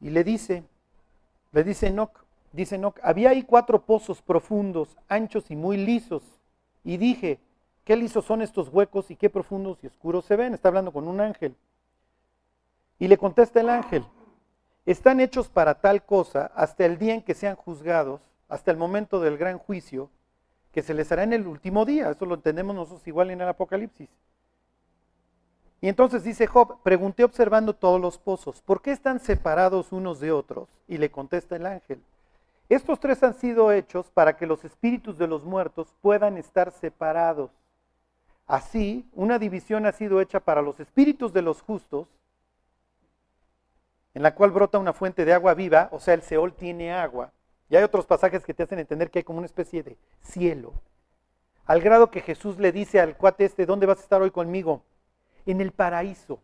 [0.00, 0.62] Y le dice,
[1.50, 6.22] le dice Enoch, dice Enoch, había ahí cuatro pozos profundos, anchos y muy lisos.
[6.84, 7.40] Y dije,
[7.84, 10.54] ¿Qué lisos son estos huecos y qué profundos y oscuros se ven?
[10.54, 11.54] Está hablando con un ángel.
[12.98, 14.06] Y le contesta el ángel,
[14.86, 19.20] están hechos para tal cosa hasta el día en que sean juzgados, hasta el momento
[19.20, 20.10] del gran juicio,
[20.72, 22.10] que se les hará en el último día.
[22.10, 24.08] Eso lo entendemos nosotros igual en el Apocalipsis.
[25.80, 30.32] Y entonces dice Job, pregunté observando todos los pozos, ¿por qué están separados unos de
[30.32, 30.68] otros?
[30.88, 32.00] Y le contesta el ángel,
[32.70, 37.50] estos tres han sido hechos para que los espíritus de los muertos puedan estar separados
[38.46, 42.08] Así, una división ha sido hecha para los espíritus de los justos,
[44.12, 47.32] en la cual brota una fuente de agua viva, o sea, el Seol tiene agua.
[47.70, 50.74] Y hay otros pasajes que te hacen entender que hay como una especie de cielo.
[51.66, 54.82] Al grado que Jesús le dice al cuate este, ¿dónde vas a estar hoy conmigo?
[55.46, 56.38] En el paraíso.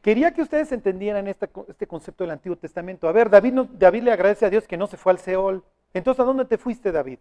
[0.00, 1.48] Quería que ustedes entendieran este,
[1.86, 3.08] concepto del Antiguo Testamento.
[3.08, 5.62] A ver, David, David le agradece a Dios que no se fue al Seol.
[5.92, 7.18] Entonces, ¿a dónde te fuiste, David?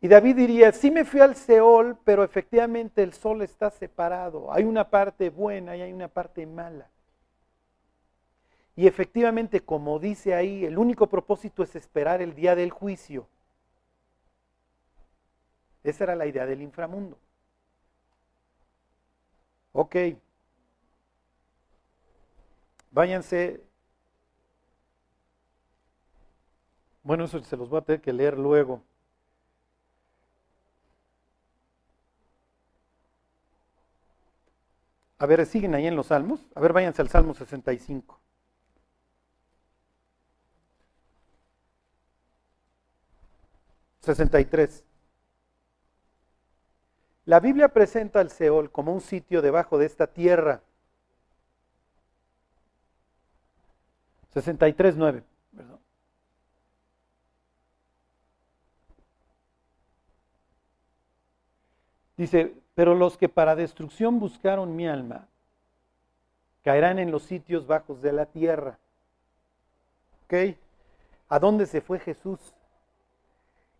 [0.00, 4.52] Y David diría, sí me fui al Seol, pero efectivamente el sol está separado.
[4.52, 6.90] Hay una parte buena y hay una parte mala.
[8.76, 13.26] Y efectivamente, como dice ahí, el único propósito es esperar el día del juicio.
[15.82, 17.18] Esa era la idea del inframundo.
[19.72, 19.96] Ok.
[22.90, 23.62] Váyanse.
[27.02, 28.82] Bueno, eso se los voy a tener que leer luego.
[35.18, 36.40] A ver, ¿siguen ahí en los salmos?
[36.54, 38.20] A ver, váyanse al Salmo 65.
[44.02, 44.84] ...63...
[47.26, 50.62] La Biblia presenta al Seol como un sitio debajo de esta tierra.
[54.32, 55.24] 63.9,
[55.56, 55.80] perdón.
[62.16, 65.26] Dice, pero los que para destrucción buscaron mi alma,
[66.62, 68.78] caerán en los sitios bajos de la tierra.
[70.26, 70.58] ¿Ok?
[71.30, 72.38] ¿A dónde se fue Jesús?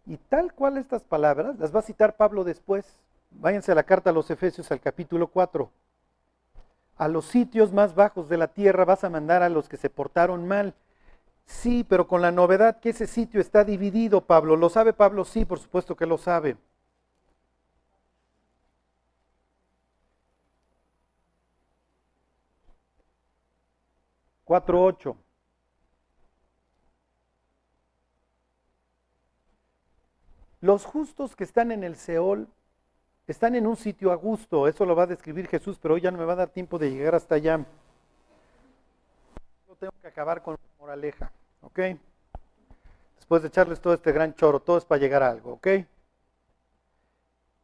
[0.07, 2.86] Y tal cual estas palabras las va a citar Pablo después.
[3.32, 5.70] Váyanse a la carta a los Efesios al capítulo 4.
[6.97, 9.90] A los sitios más bajos de la tierra vas a mandar a los que se
[9.90, 10.72] portaron mal.
[11.44, 14.57] Sí, pero con la novedad que ese sitio está dividido, Pablo.
[14.57, 15.26] ¿Lo sabe Pablo?
[15.26, 16.57] Sí, por supuesto que lo sabe.
[24.47, 25.16] 4.8.
[30.61, 32.49] Los justos que están en el Seol
[33.26, 36.11] están en un sitio a gusto, eso lo va a describir Jesús, pero hoy ya
[36.11, 37.64] no me va a dar tiempo de llegar hasta allá.
[39.68, 41.30] Yo tengo que acabar con moraleja,
[41.61, 41.80] ¿ok?
[43.16, 45.68] Después de echarles todo este gran choro, todo es para llegar a algo, ¿ok?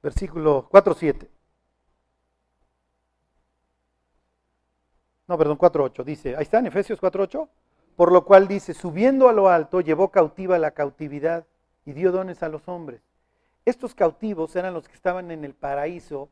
[0.02, 1.28] Versículo 4.7.
[5.32, 7.48] no, perdón, 4.8, dice, ahí está en Efesios 4.8,
[7.96, 11.46] por lo cual dice, subiendo a lo alto, llevó cautiva la cautividad
[11.86, 13.00] y dio dones a los hombres.
[13.64, 16.28] Estos cautivos eran los que estaban en el paraíso,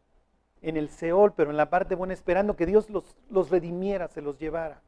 [0.60, 4.20] en el Seol, pero en la parte buena, esperando que Dios los, los redimiera, se
[4.20, 4.82] los llevara.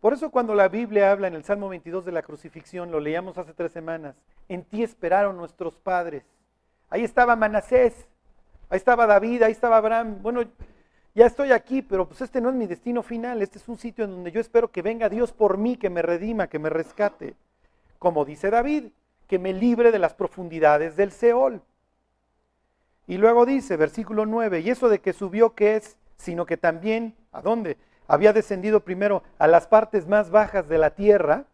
[0.00, 3.36] Por eso cuando la Biblia habla en el Salmo 22 de la crucifixión, lo leíamos
[3.36, 4.14] hace tres semanas,
[4.48, 6.22] en ti esperaron nuestros padres.
[6.88, 8.06] Ahí estaba Manasés,
[8.70, 10.18] ahí estaba David, ahí estaba Abraham.
[10.22, 10.44] Bueno,
[11.18, 14.04] ya estoy aquí, pero pues este no es mi destino final, este es un sitio
[14.04, 17.34] en donde yo espero que venga Dios por mí, que me redima, que me rescate.
[17.98, 18.92] Como dice David,
[19.26, 21.60] que me libre de las profundidades del Seol.
[23.08, 25.96] Y luego dice, versículo 9, y eso de que subió, ¿qué es?
[26.18, 27.78] Sino que también, ¿a dónde?
[28.06, 31.46] Había descendido primero a las partes más bajas de la tierra,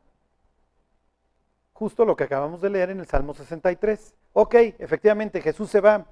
[1.72, 4.14] justo lo que acabamos de leer en el Salmo 63.
[4.34, 6.04] Ok, efectivamente Jesús se va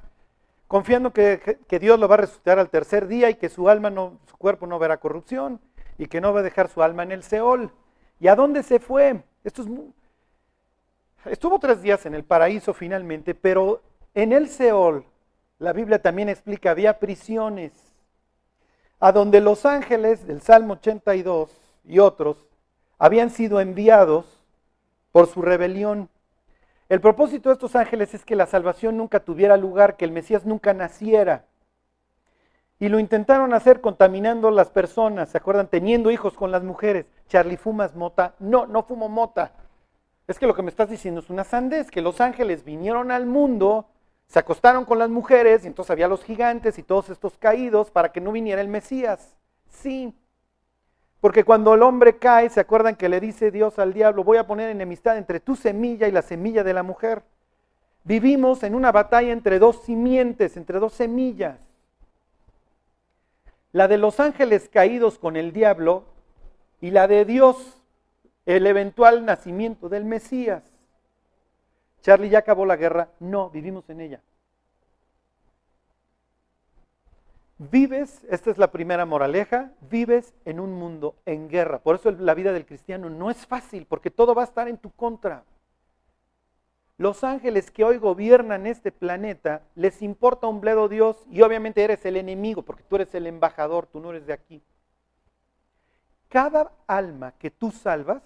[0.73, 4.19] confiando que, Dios lo va a resucitar al tercer día y que su alma no,
[4.27, 5.61] su cuerpo no verá corrupción
[5.99, 7.71] y que no va a dejar su alma en el Seol.
[8.19, 9.23] ¿Y a dónde se fue?
[11.27, 13.83] Estuvo tres días en el paraíso finalmente, pero
[14.15, 15.05] en el Seol,
[15.59, 17.73] la Biblia también explica, había prisiones,
[18.99, 21.51] a donde los ángeles del Salmo 82
[21.85, 22.49] y otros
[22.99, 24.41] habían sido enviados
[25.11, 26.09] por su rebelión.
[26.93, 30.45] El propósito de estos ángeles es que la salvación nunca tuviera lugar, que el Mesías
[30.45, 31.47] nunca naciera.
[32.79, 35.69] Y lo intentaron hacer contaminando las personas, ¿se acuerdan?
[35.69, 37.07] Teniendo hijos con las mujeres.
[37.29, 38.35] Charlie, ¿fumas mota?
[38.41, 39.53] No, no fumo mota.
[40.29, 43.25] Es que lo que me estás diciendo es una sandez, que los ángeles vinieron al
[43.25, 43.87] mundo,
[44.27, 48.13] se acostaron con las mujeres, y entonces había los gigantes y todos estos caídos para
[48.13, 49.39] que no viniera el Mesías.
[49.71, 50.15] Sí,
[51.23, 54.47] porque cuando el hombre cae, ¿se acuerdan que le dice Dios al diablo, voy a
[54.49, 57.23] poner enemistad entre tu semilla y la semilla de la mujer?
[58.03, 61.61] Vivimos en una batalla entre dos simientes, entre dos semillas.
[63.71, 66.03] La de los ángeles caídos con el diablo
[66.81, 67.81] y la de Dios,
[68.45, 70.65] el eventual nacimiento del Mesías.
[72.01, 73.11] Charlie ya acabó la guerra.
[73.21, 74.21] No, vivimos en ella.
[77.71, 81.79] Vives, esta es la primera moraleja, vives en un mundo en guerra.
[81.79, 84.79] Por eso la vida del cristiano no es fácil, porque todo va a estar en
[84.79, 85.45] tu contra.
[86.99, 92.05] Los ángeles que hoy gobiernan este planeta, les importa un bledo Dios y obviamente eres
[92.05, 94.61] el enemigo, porque tú eres el embajador, tú no eres de aquí.
[96.29, 98.25] Cada alma que tú salvas,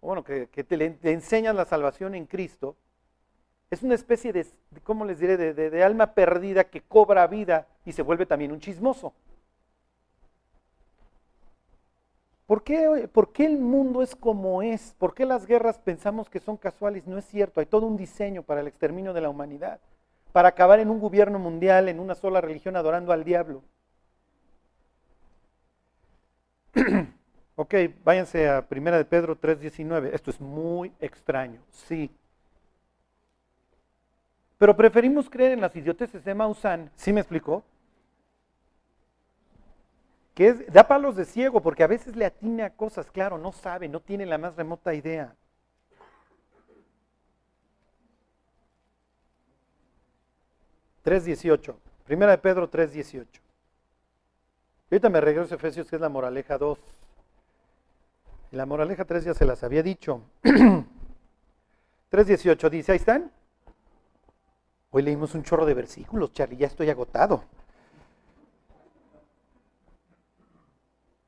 [0.00, 2.74] bueno, que, te, le, enseñas la salvación en Cristo,
[3.70, 4.46] es una especie de,
[4.82, 9.12] ¿cómo les diré?, de, alma perdida que cobra vida y se vuelve también un chismoso.
[12.46, 14.96] ¿Por qué, ¿Por qué, el mundo es como es?
[14.98, 17.06] ¿Por qué las guerras pensamos que son casuales?
[17.06, 19.78] No es cierto, hay todo un diseño para el exterminio de la humanidad,
[20.32, 23.62] para acabar en un gobierno mundial, en una sola religión adorando al diablo.
[27.54, 30.10] ok, váyanse a 1 de Pedro 3.19.
[30.12, 32.10] Esto es muy extraño, sí.
[34.60, 37.64] Pero preferimos creer en las idioteces de Maussan, ¿sí me explicó?
[40.34, 43.52] Que es, da palos de ciego porque a veces le atina a cosas, claro, no
[43.52, 45.34] sabe, no tiene la más remota idea.
[51.06, 51.74] ...3.18...
[52.04, 53.26] Primera de Pedro 3.18...
[54.90, 56.78] Ahorita me regreso a Efesios, que es la moraleja 2.
[58.52, 60.20] Y la moraleja 3 ya se las había dicho.
[60.42, 63.32] 3.18 dice, ahí están.
[64.92, 67.44] Hoy leímos un chorro de versículos, Charlie, ya estoy agotado.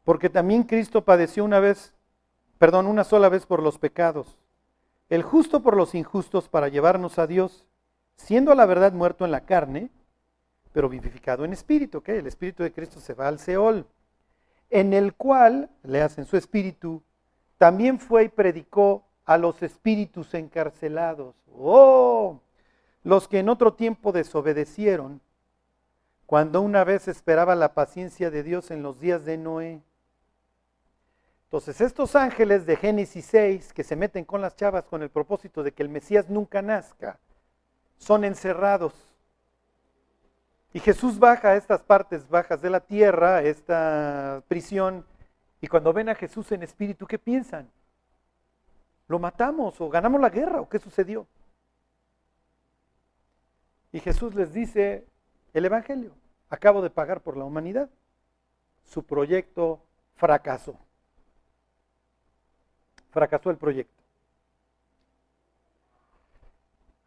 [0.02, 1.94] Porque también Cristo padeció una vez,
[2.58, 4.36] perdón, una sola vez por los pecados,
[5.08, 7.68] el justo por los injustos para llevarnos a Dios,
[8.16, 9.90] siendo a la verdad muerto en la carne,
[10.72, 13.86] pero vivificado en espíritu, que el espíritu de Cristo se va al Seol,
[14.70, 17.00] en el cual, le hacen su espíritu,
[17.58, 21.36] también fue y predicó a los espíritus encarcelados.
[21.54, 22.40] Oh,
[23.04, 25.20] los que en otro tiempo desobedecieron,
[26.26, 29.82] cuando una vez esperaba la paciencia de Dios en los días de Noé.
[31.44, 35.62] Entonces, estos ángeles de Génesis 6 que se meten con las chavas con el propósito
[35.62, 37.18] de que el Mesías nunca nazca,
[37.98, 38.94] son encerrados.
[40.72, 45.04] Y Jesús baja a estas partes bajas de la tierra, esta prisión,
[45.60, 47.70] y cuando ven a Jesús en espíritu, ¿qué piensan?
[49.06, 51.26] ¿Lo matamos o ganamos la guerra o qué sucedió?
[53.92, 55.06] Y Jesús les dice
[55.52, 56.12] el Evangelio.
[56.48, 57.88] Acabo de pagar por la humanidad.
[58.84, 59.80] Su proyecto
[60.16, 60.76] fracasó.
[63.10, 64.02] Fracasó el proyecto.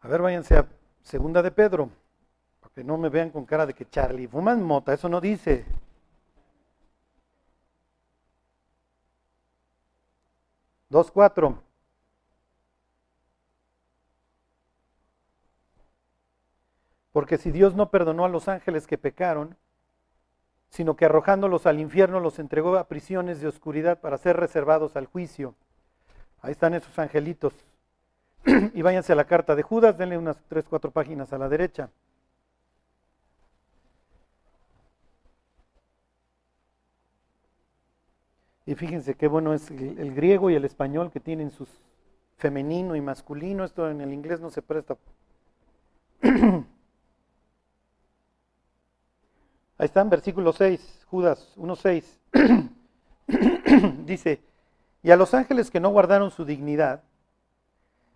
[0.01, 0.67] A ver, váyanse a
[1.01, 1.89] Segunda de Pedro,
[2.59, 5.65] para que no me vean con cara de que Charlie fuman mota, eso no dice.
[10.89, 11.64] Dos cuatro.
[17.15, 19.55] Porque si Dios no perdonó a los ángeles que pecaron,
[20.67, 25.05] sino que arrojándolos al infierno los entregó a prisiones de oscuridad para ser reservados al
[25.05, 25.55] juicio.
[26.41, 27.53] Ahí están esos angelitos.
[28.73, 31.89] y váyanse a la carta de Judas, denle unas tres, cuatro páginas a la derecha.
[38.65, 41.69] Y fíjense qué bueno es el, griego y el español que tienen sus
[42.35, 43.63] femenino y masculino.
[43.63, 44.97] Esto en el inglés no se presta.
[49.85, 52.71] Ahí están, versículo 6, Judas 1.6.
[54.07, 54.41] Dice,
[55.03, 57.03] y a los ángeles que no guardaron su dignidad,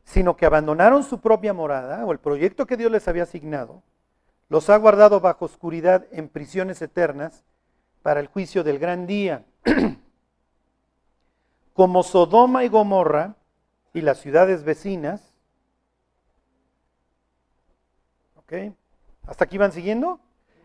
[0.03, 3.83] sino que abandonaron su propia morada o el proyecto que Dios les había asignado,
[4.47, 7.43] los ha guardado bajo oscuridad en prisiones eternas
[8.01, 9.45] para el juicio del gran día.
[11.73, 13.35] Como Sodoma y Gomorra
[13.93, 15.35] y las ciudades vecinas.
[18.37, 18.53] ¿Ok?
[19.27, 20.19] ¿Hasta aquí van siguiendo?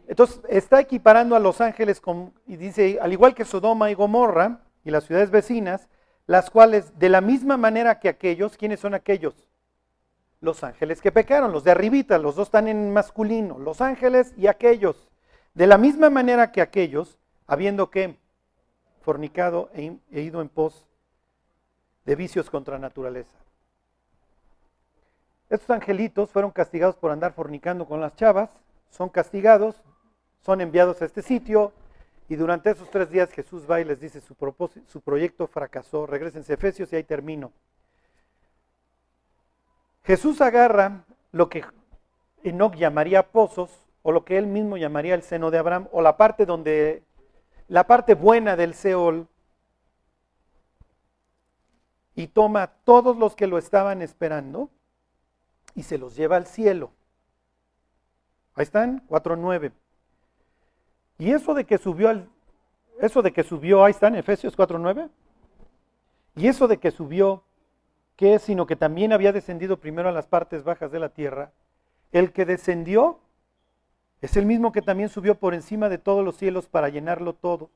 [0.07, 4.61] Entonces, está equiparando a los ángeles con, y dice, al igual que Sodoma y Gomorra
[4.85, 5.89] y las ciudades vecinas,
[6.27, 9.35] las cuales de la misma manera que aquellos, ¿quiénes son aquellos?
[10.41, 14.47] Los ángeles que pecaron, los de arribita, los dos están en masculino, los ángeles y
[14.47, 15.09] aquellos.
[15.55, 18.19] De la misma manera que aquellos, habiendo que
[19.03, 20.87] fornicado e, e ido en pos
[22.05, 23.37] de vicios contra naturaleza.
[25.51, 28.51] Estos angelitos fueron castigados por andar fornicando con las chavas,
[28.91, 29.77] son castigados,
[30.45, 31.73] son enviados a este sitio
[32.29, 34.35] y durante esos tres días Jesús va y les dice su,
[34.87, 36.07] su proyecto fracasó.
[36.07, 37.51] Regresense a Efesios y ahí termino.
[40.05, 41.65] Jesús agarra lo que
[42.43, 43.71] Enoch llamaría pozos
[44.03, 47.03] o lo que él mismo llamaría el seno de Abraham o la parte donde
[47.69, 49.27] la parte buena del Seol
[52.15, 54.69] y toma todos los que lo estaban esperando
[55.75, 56.93] y se los lleva al cielo.
[58.55, 59.73] Ahí están, 4.9.
[61.19, 62.29] Y eso de que subió al,
[63.01, 65.11] eso de que subió, ahí está en Efesios 4.9.
[66.37, 67.45] Y eso de que subió,
[68.17, 68.43] ¿qué es?
[68.43, 71.53] Sino que también había descendido primero a las partes bajas de la tierra.
[72.13, 73.21] El que descendió
[74.21, 77.71] es el mismo que también subió por encima de todos los cielos para llenarlo todo.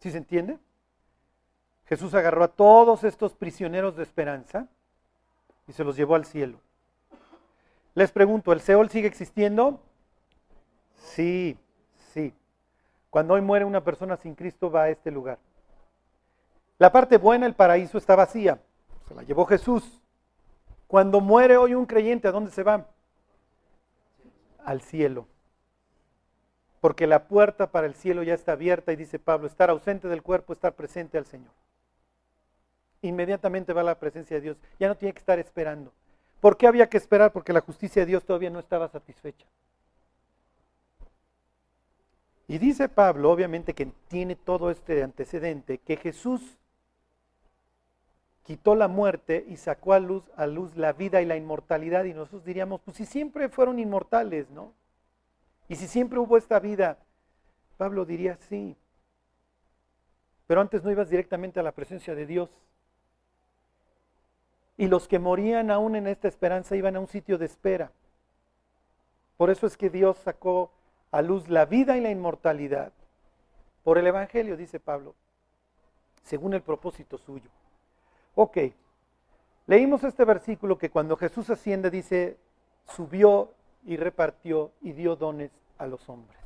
[0.00, 0.58] ¿Sí se entiende?
[1.86, 4.68] Jesús agarró a todos estos prisioneros de esperanza
[5.68, 6.60] y se los llevó al cielo.
[8.00, 9.78] Les pregunto, ¿el Seol sigue existiendo?
[10.96, 11.58] Sí,
[12.14, 12.32] sí.
[13.10, 15.38] Cuando hoy muere una persona sin Cristo va a este lugar.
[16.78, 18.58] La parte buena, el paraíso está vacía.
[19.06, 20.00] Se la llevó Jesús.
[20.86, 22.86] Cuando muere hoy un creyente, ¿a dónde se va?
[24.64, 25.26] Al cielo.
[26.80, 30.22] Porque la puerta para el cielo ya está abierta y dice Pablo, estar ausente del
[30.22, 31.52] cuerpo, estar presente al Señor.
[33.02, 34.56] Inmediatamente va a la presencia de Dios.
[34.78, 35.92] Ya no tiene que estar esperando.
[36.40, 37.32] ¿Por qué había que esperar?
[37.32, 39.46] Porque la justicia de Dios todavía no estaba satisfecha.
[42.48, 46.58] Y dice Pablo, obviamente que tiene todo este antecedente, que Jesús
[48.42, 52.04] quitó la muerte y sacó a luz, a luz la vida y la inmortalidad.
[52.04, 54.72] Y nosotros diríamos, pues si siempre fueron inmortales, ¿no?
[55.68, 56.98] Y si siempre hubo esta vida,
[57.76, 58.76] Pablo diría, sí.
[60.48, 62.50] Pero antes no ibas directamente a la presencia de Dios.
[64.76, 67.92] Y los que morían aún en esta esperanza iban a un sitio de espera.
[69.36, 70.70] Por eso es que Dios sacó
[71.10, 72.92] a luz la vida y la inmortalidad
[73.82, 75.14] por el Evangelio, dice Pablo,
[76.22, 77.50] según el propósito suyo.
[78.34, 78.58] Ok,
[79.66, 82.36] leímos este versículo que cuando Jesús asciende dice,
[82.86, 83.52] subió
[83.84, 86.38] y repartió y dio dones a los hombres.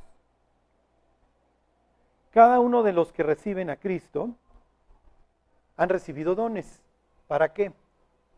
[2.31, 4.29] Cada uno de los que reciben a Cristo
[5.77, 6.81] han recibido dones.
[7.27, 7.73] ¿Para qué?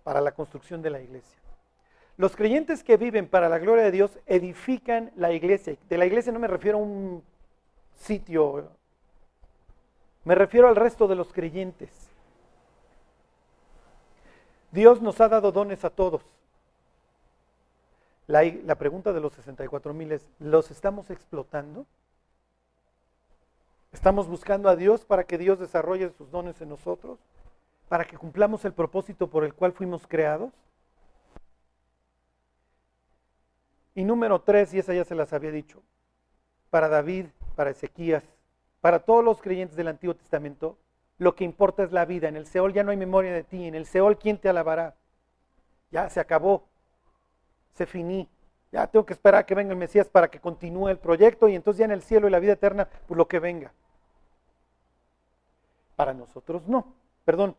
[0.07, 1.37] Para la construcción de la iglesia.
[2.15, 5.75] Los creyentes que viven para la gloria de Dios edifican la iglesia.
[5.89, 7.21] De la iglesia no me refiero a un
[7.93, 8.71] sitio,
[10.23, 11.89] me refiero al resto de los creyentes.
[14.71, 16.21] Dios nos ha dado dones a todos.
[18.27, 21.85] La, la pregunta de los 64 mil es, ¿los estamos explotando?
[23.91, 27.19] ¿Estamos buscando a Dios para que Dios desarrolle sus dones en nosotros?
[27.89, 30.51] ¿Para que cumplamos el propósito por el cual fuimos creados?
[33.95, 35.81] Y número tres, y esa ya se las había dicho,
[36.69, 38.23] para David, para Ezequías,
[38.81, 40.77] para todos los creyentes del Antiguo Testamento,
[41.17, 42.27] lo que importa es la vida.
[42.27, 43.65] En el Seol ya no hay memoria de ti.
[43.65, 44.95] En el Seol, ¿quién te alabará?
[45.89, 46.67] Ya se acabó.
[47.73, 48.29] Se finí.
[48.71, 51.55] Ya tengo que esperar a que venga el Mesías para que continúe el proyecto y
[51.55, 53.73] entonces ya en el cielo y la vida eterna, pues lo que venga.
[55.95, 56.93] Para nosotros no.
[57.25, 57.55] Perdón,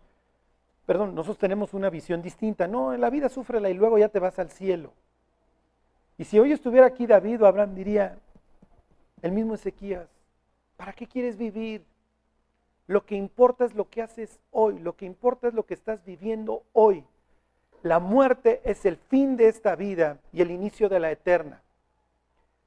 [0.89, 2.67] perdón, nosotros tenemos una visión distinta.
[2.67, 4.95] No, en la vida súfrela y luego ya te vas al cielo.
[6.17, 8.19] Y si hoy estuviera aquí David o Abraham, diría,
[9.21, 10.09] el mismo Ezequías,
[10.79, 11.85] ¿para qué quieres vivir?
[12.87, 16.03] Lo que importa es lo que haces hoy, lo que importa es lo que estás
[16.07, 17.05] viviendo hoy.
[17.83, 21.61] La muerte es el fin de esta vida y el inicio de la eterna.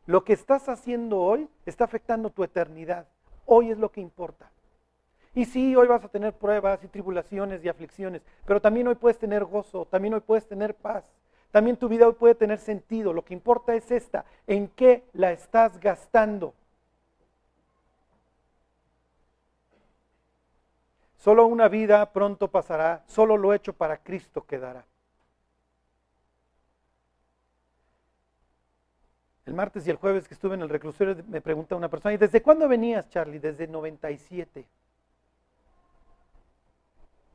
[0.06, 3.08] Lo que estás haciendo hoy está afectando tu eternidad.
[3.48, 4.52] Hoy es lo que importa.
[5.34, 9.18] Y sí, hoy vas a tener pruebas y tribulaciones y aflicciones, pero también hoy puedes
[9.18, 11.06] tener gozo, también hoy puedes tener paz.
[11.52, 13.14] También tu vida hoy puede tener sentido.
[13.14, 16.54] Lo que importa es esta, en qué la estás gastando.
[21.18, 24.86] Solo una vida pronto pasará, solo lo hecho para Cristo quedará.
[29.46, 32.18] El martes y el jueves que estuve en el reclusorio me pregunta una persona, ¿y
[32.18, 33.40] desde cuándo venías, Charlie?
[33.40, 34.66] Desde el 97.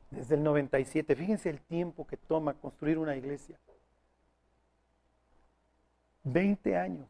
[0.09, 1.15] Desde el 97.
[1.15, 3.59] Fíjense el tiempo que toma construir una iglesia.
[6.23, 7.07] 20 años.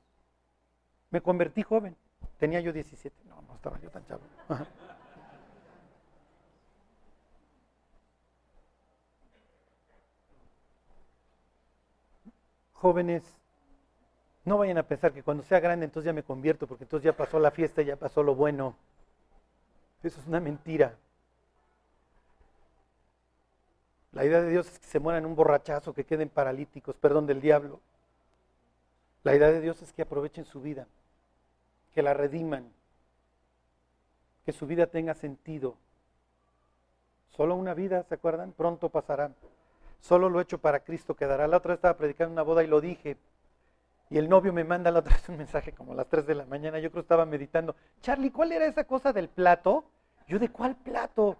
[1.09, 1.95] Me convertí joven.
[2.37, 3.15] Tenía yo 17.
[3.25, 4.21] No, no estaba yo tan chavo.
[12.73, 13.23] Jóvenes,
[14.45, 17.17] no vayan a pensar que cuando sea grande entonces ya me convierto, porque entonces ya
[17.17, 18.75] pasó la fiesta, ya pasó lo bueno.
[20.03, 20.95] Eso es una mentira.
[24.17, 27.39] La idea de Dios es que se mueran un borrachazo, que queden paralíticos, perdón del
[27.39, 27.79] diablo.
[29.21, 30.87] La idea de Dios es que aprovechen su vida,
[31.93, 32.67] que la rediman,
[34.43, 35.75] que su vida tenga sentido.
[37.29, 38.53] Solo una vida, ¿se acuerdan?
[38.53, 39.33] Pronto pasará.
[40.01, 41.47] Solo lo hecho para Cristo quedará.
[41.47, 43.17] La otra vez estaba predicando una boda y lo dije.
[44.09, 46.33] Y el novio me manda la otra vez un mensaje como a las 3 de
[46.33, 46.79] la mañana.
[46.79, 47.75] Yo creo que estaba meditando.
[48.01, 49.85] Charlie, ¿cuál era esa cosa del plato?
[50.27, 51.37] Yo, ¿de cuál plato?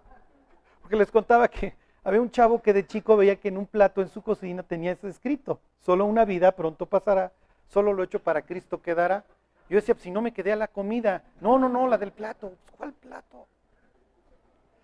[0.80, 4.00] Porque les contaba que había un chavo que de chico veía que en un plato
[4.02, 5.60] en su cocina tenía eso escrito.
[5.80, 7.32] Solo una vida pronto pasará
[7.68, 9.24] solo lo hecho para Cristo quedará.
[9.68, 11.22] Yo decía, pues, si no me quedé a la comida.
[11.40, 12.48] No, no, no, la del plato.
[12.48, 13.46] Pues, ¿Cuál plato?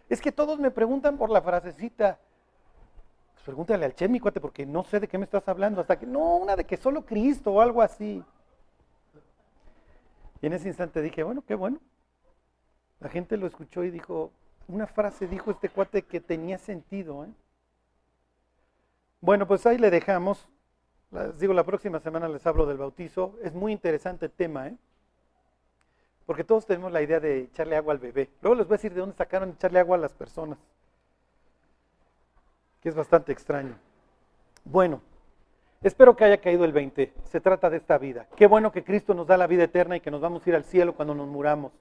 [0.09, 2.19] Es que todos me preguntan por la frasecita.
[3.33, 5.81] Pues pregúntale al Che, mi cuate, porque no sé de qué me estás hablando.
[5.81, 8.23] Hasta que, no, una de que solo Cristo o algo así.
[10.43, 11.79] Y en ese instante dije, bueno, qué bueno.
[13.01, 14.31] La gente lo escuchó y dijo,
[14.69, 17.25] una frase dijo este cuate que tenía sentido.
[17.25, 17.29] ¿eh?
[19.21, 20.49] Bueno, pues ahí le dejamos.
[21.11, 23.39] Les digo, la próxima semana les hablo del bautizo.
[23.43, 24.77] Es muy interesante el tema, ¿eh?
[26.27, 28.31] Porque todos tenemos la idea de echarle agua al bebé.
[28.41, 30.59] Luego les voy a decir de dónde sacaron echarle agua a las personas.
[32.81, 33.77] Que es bastante extraño.
[34.65, 35.03] Bueno,
[35.83, 37.13] espero que haya caído el 20.
[37.25, 38.27] Se trata de esta vida.
[38.37, 40.57] Qué bueno que Cristo nos da la vida eterna y que nos vamos a ir
[40.57, 41.73] al cielo cuando nos muramos.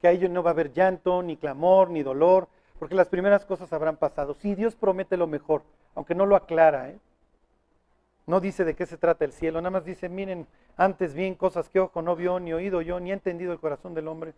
[0.00, 3.72] Que ahí no va a haber llanto, ni clamor, ni dolor, porque las primeras cosas
[3.72, 4.34] habrán pasado.
[4.34, 5.62] Sí, Dios promete lo mejor,
[5.94, 6.98] aunque no lo aclara, ¿eh?
[8.26, 10.46] No dice de qué se trata el cielo, nada más dice, miren,
[10.76, 13.94] antes bien cosas que ojo no vio, ni oído yo, ni ha entendido el corazón
[13.94, 14.34] del hombre.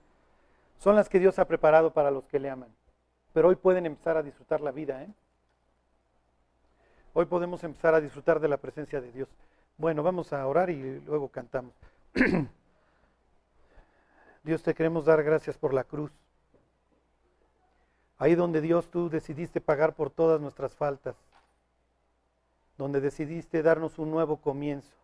[0.79, 2.69] Son las que Dios ha preparado para los que le aman.
[3.33, 5.09] Pero hoy pueden empezar a disfrutar la vida, ¿eh?
[7.13, 9.29] Hoy podemos empezar a disfrutar de la presencia de Dios.
[9.77, 11.75] Bueno, vamos a orar y luego cantamos.
[14.43, 16.13] Dios te queremos dar gracias por la cruz.
[18.19, 21.17] Ahí donde Dios tú decidiste pagar por todas nuestras faltas
[22.81, 24.97] donde decidiste darnos un nuevo comienzo.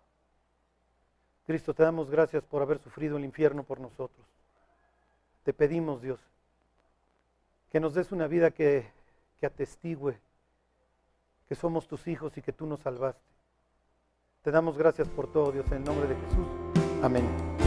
[1.46, 4.26] Cristo, te damos gracias por haber sufrido el infierno por nosotros.
[5.44, 6.18] Te pedimos, Dios,
[7.70, 8.90] que nos des una vida que,
[9.38, 10.18] que atestigue
[11.46, 13.22] que somos tus hijos y que tú nos salvaste.
[14.42, 16.46] Te damos gracias por todo, Dios, en el nombre de Jesús.
[17.02, 17.65] Amén.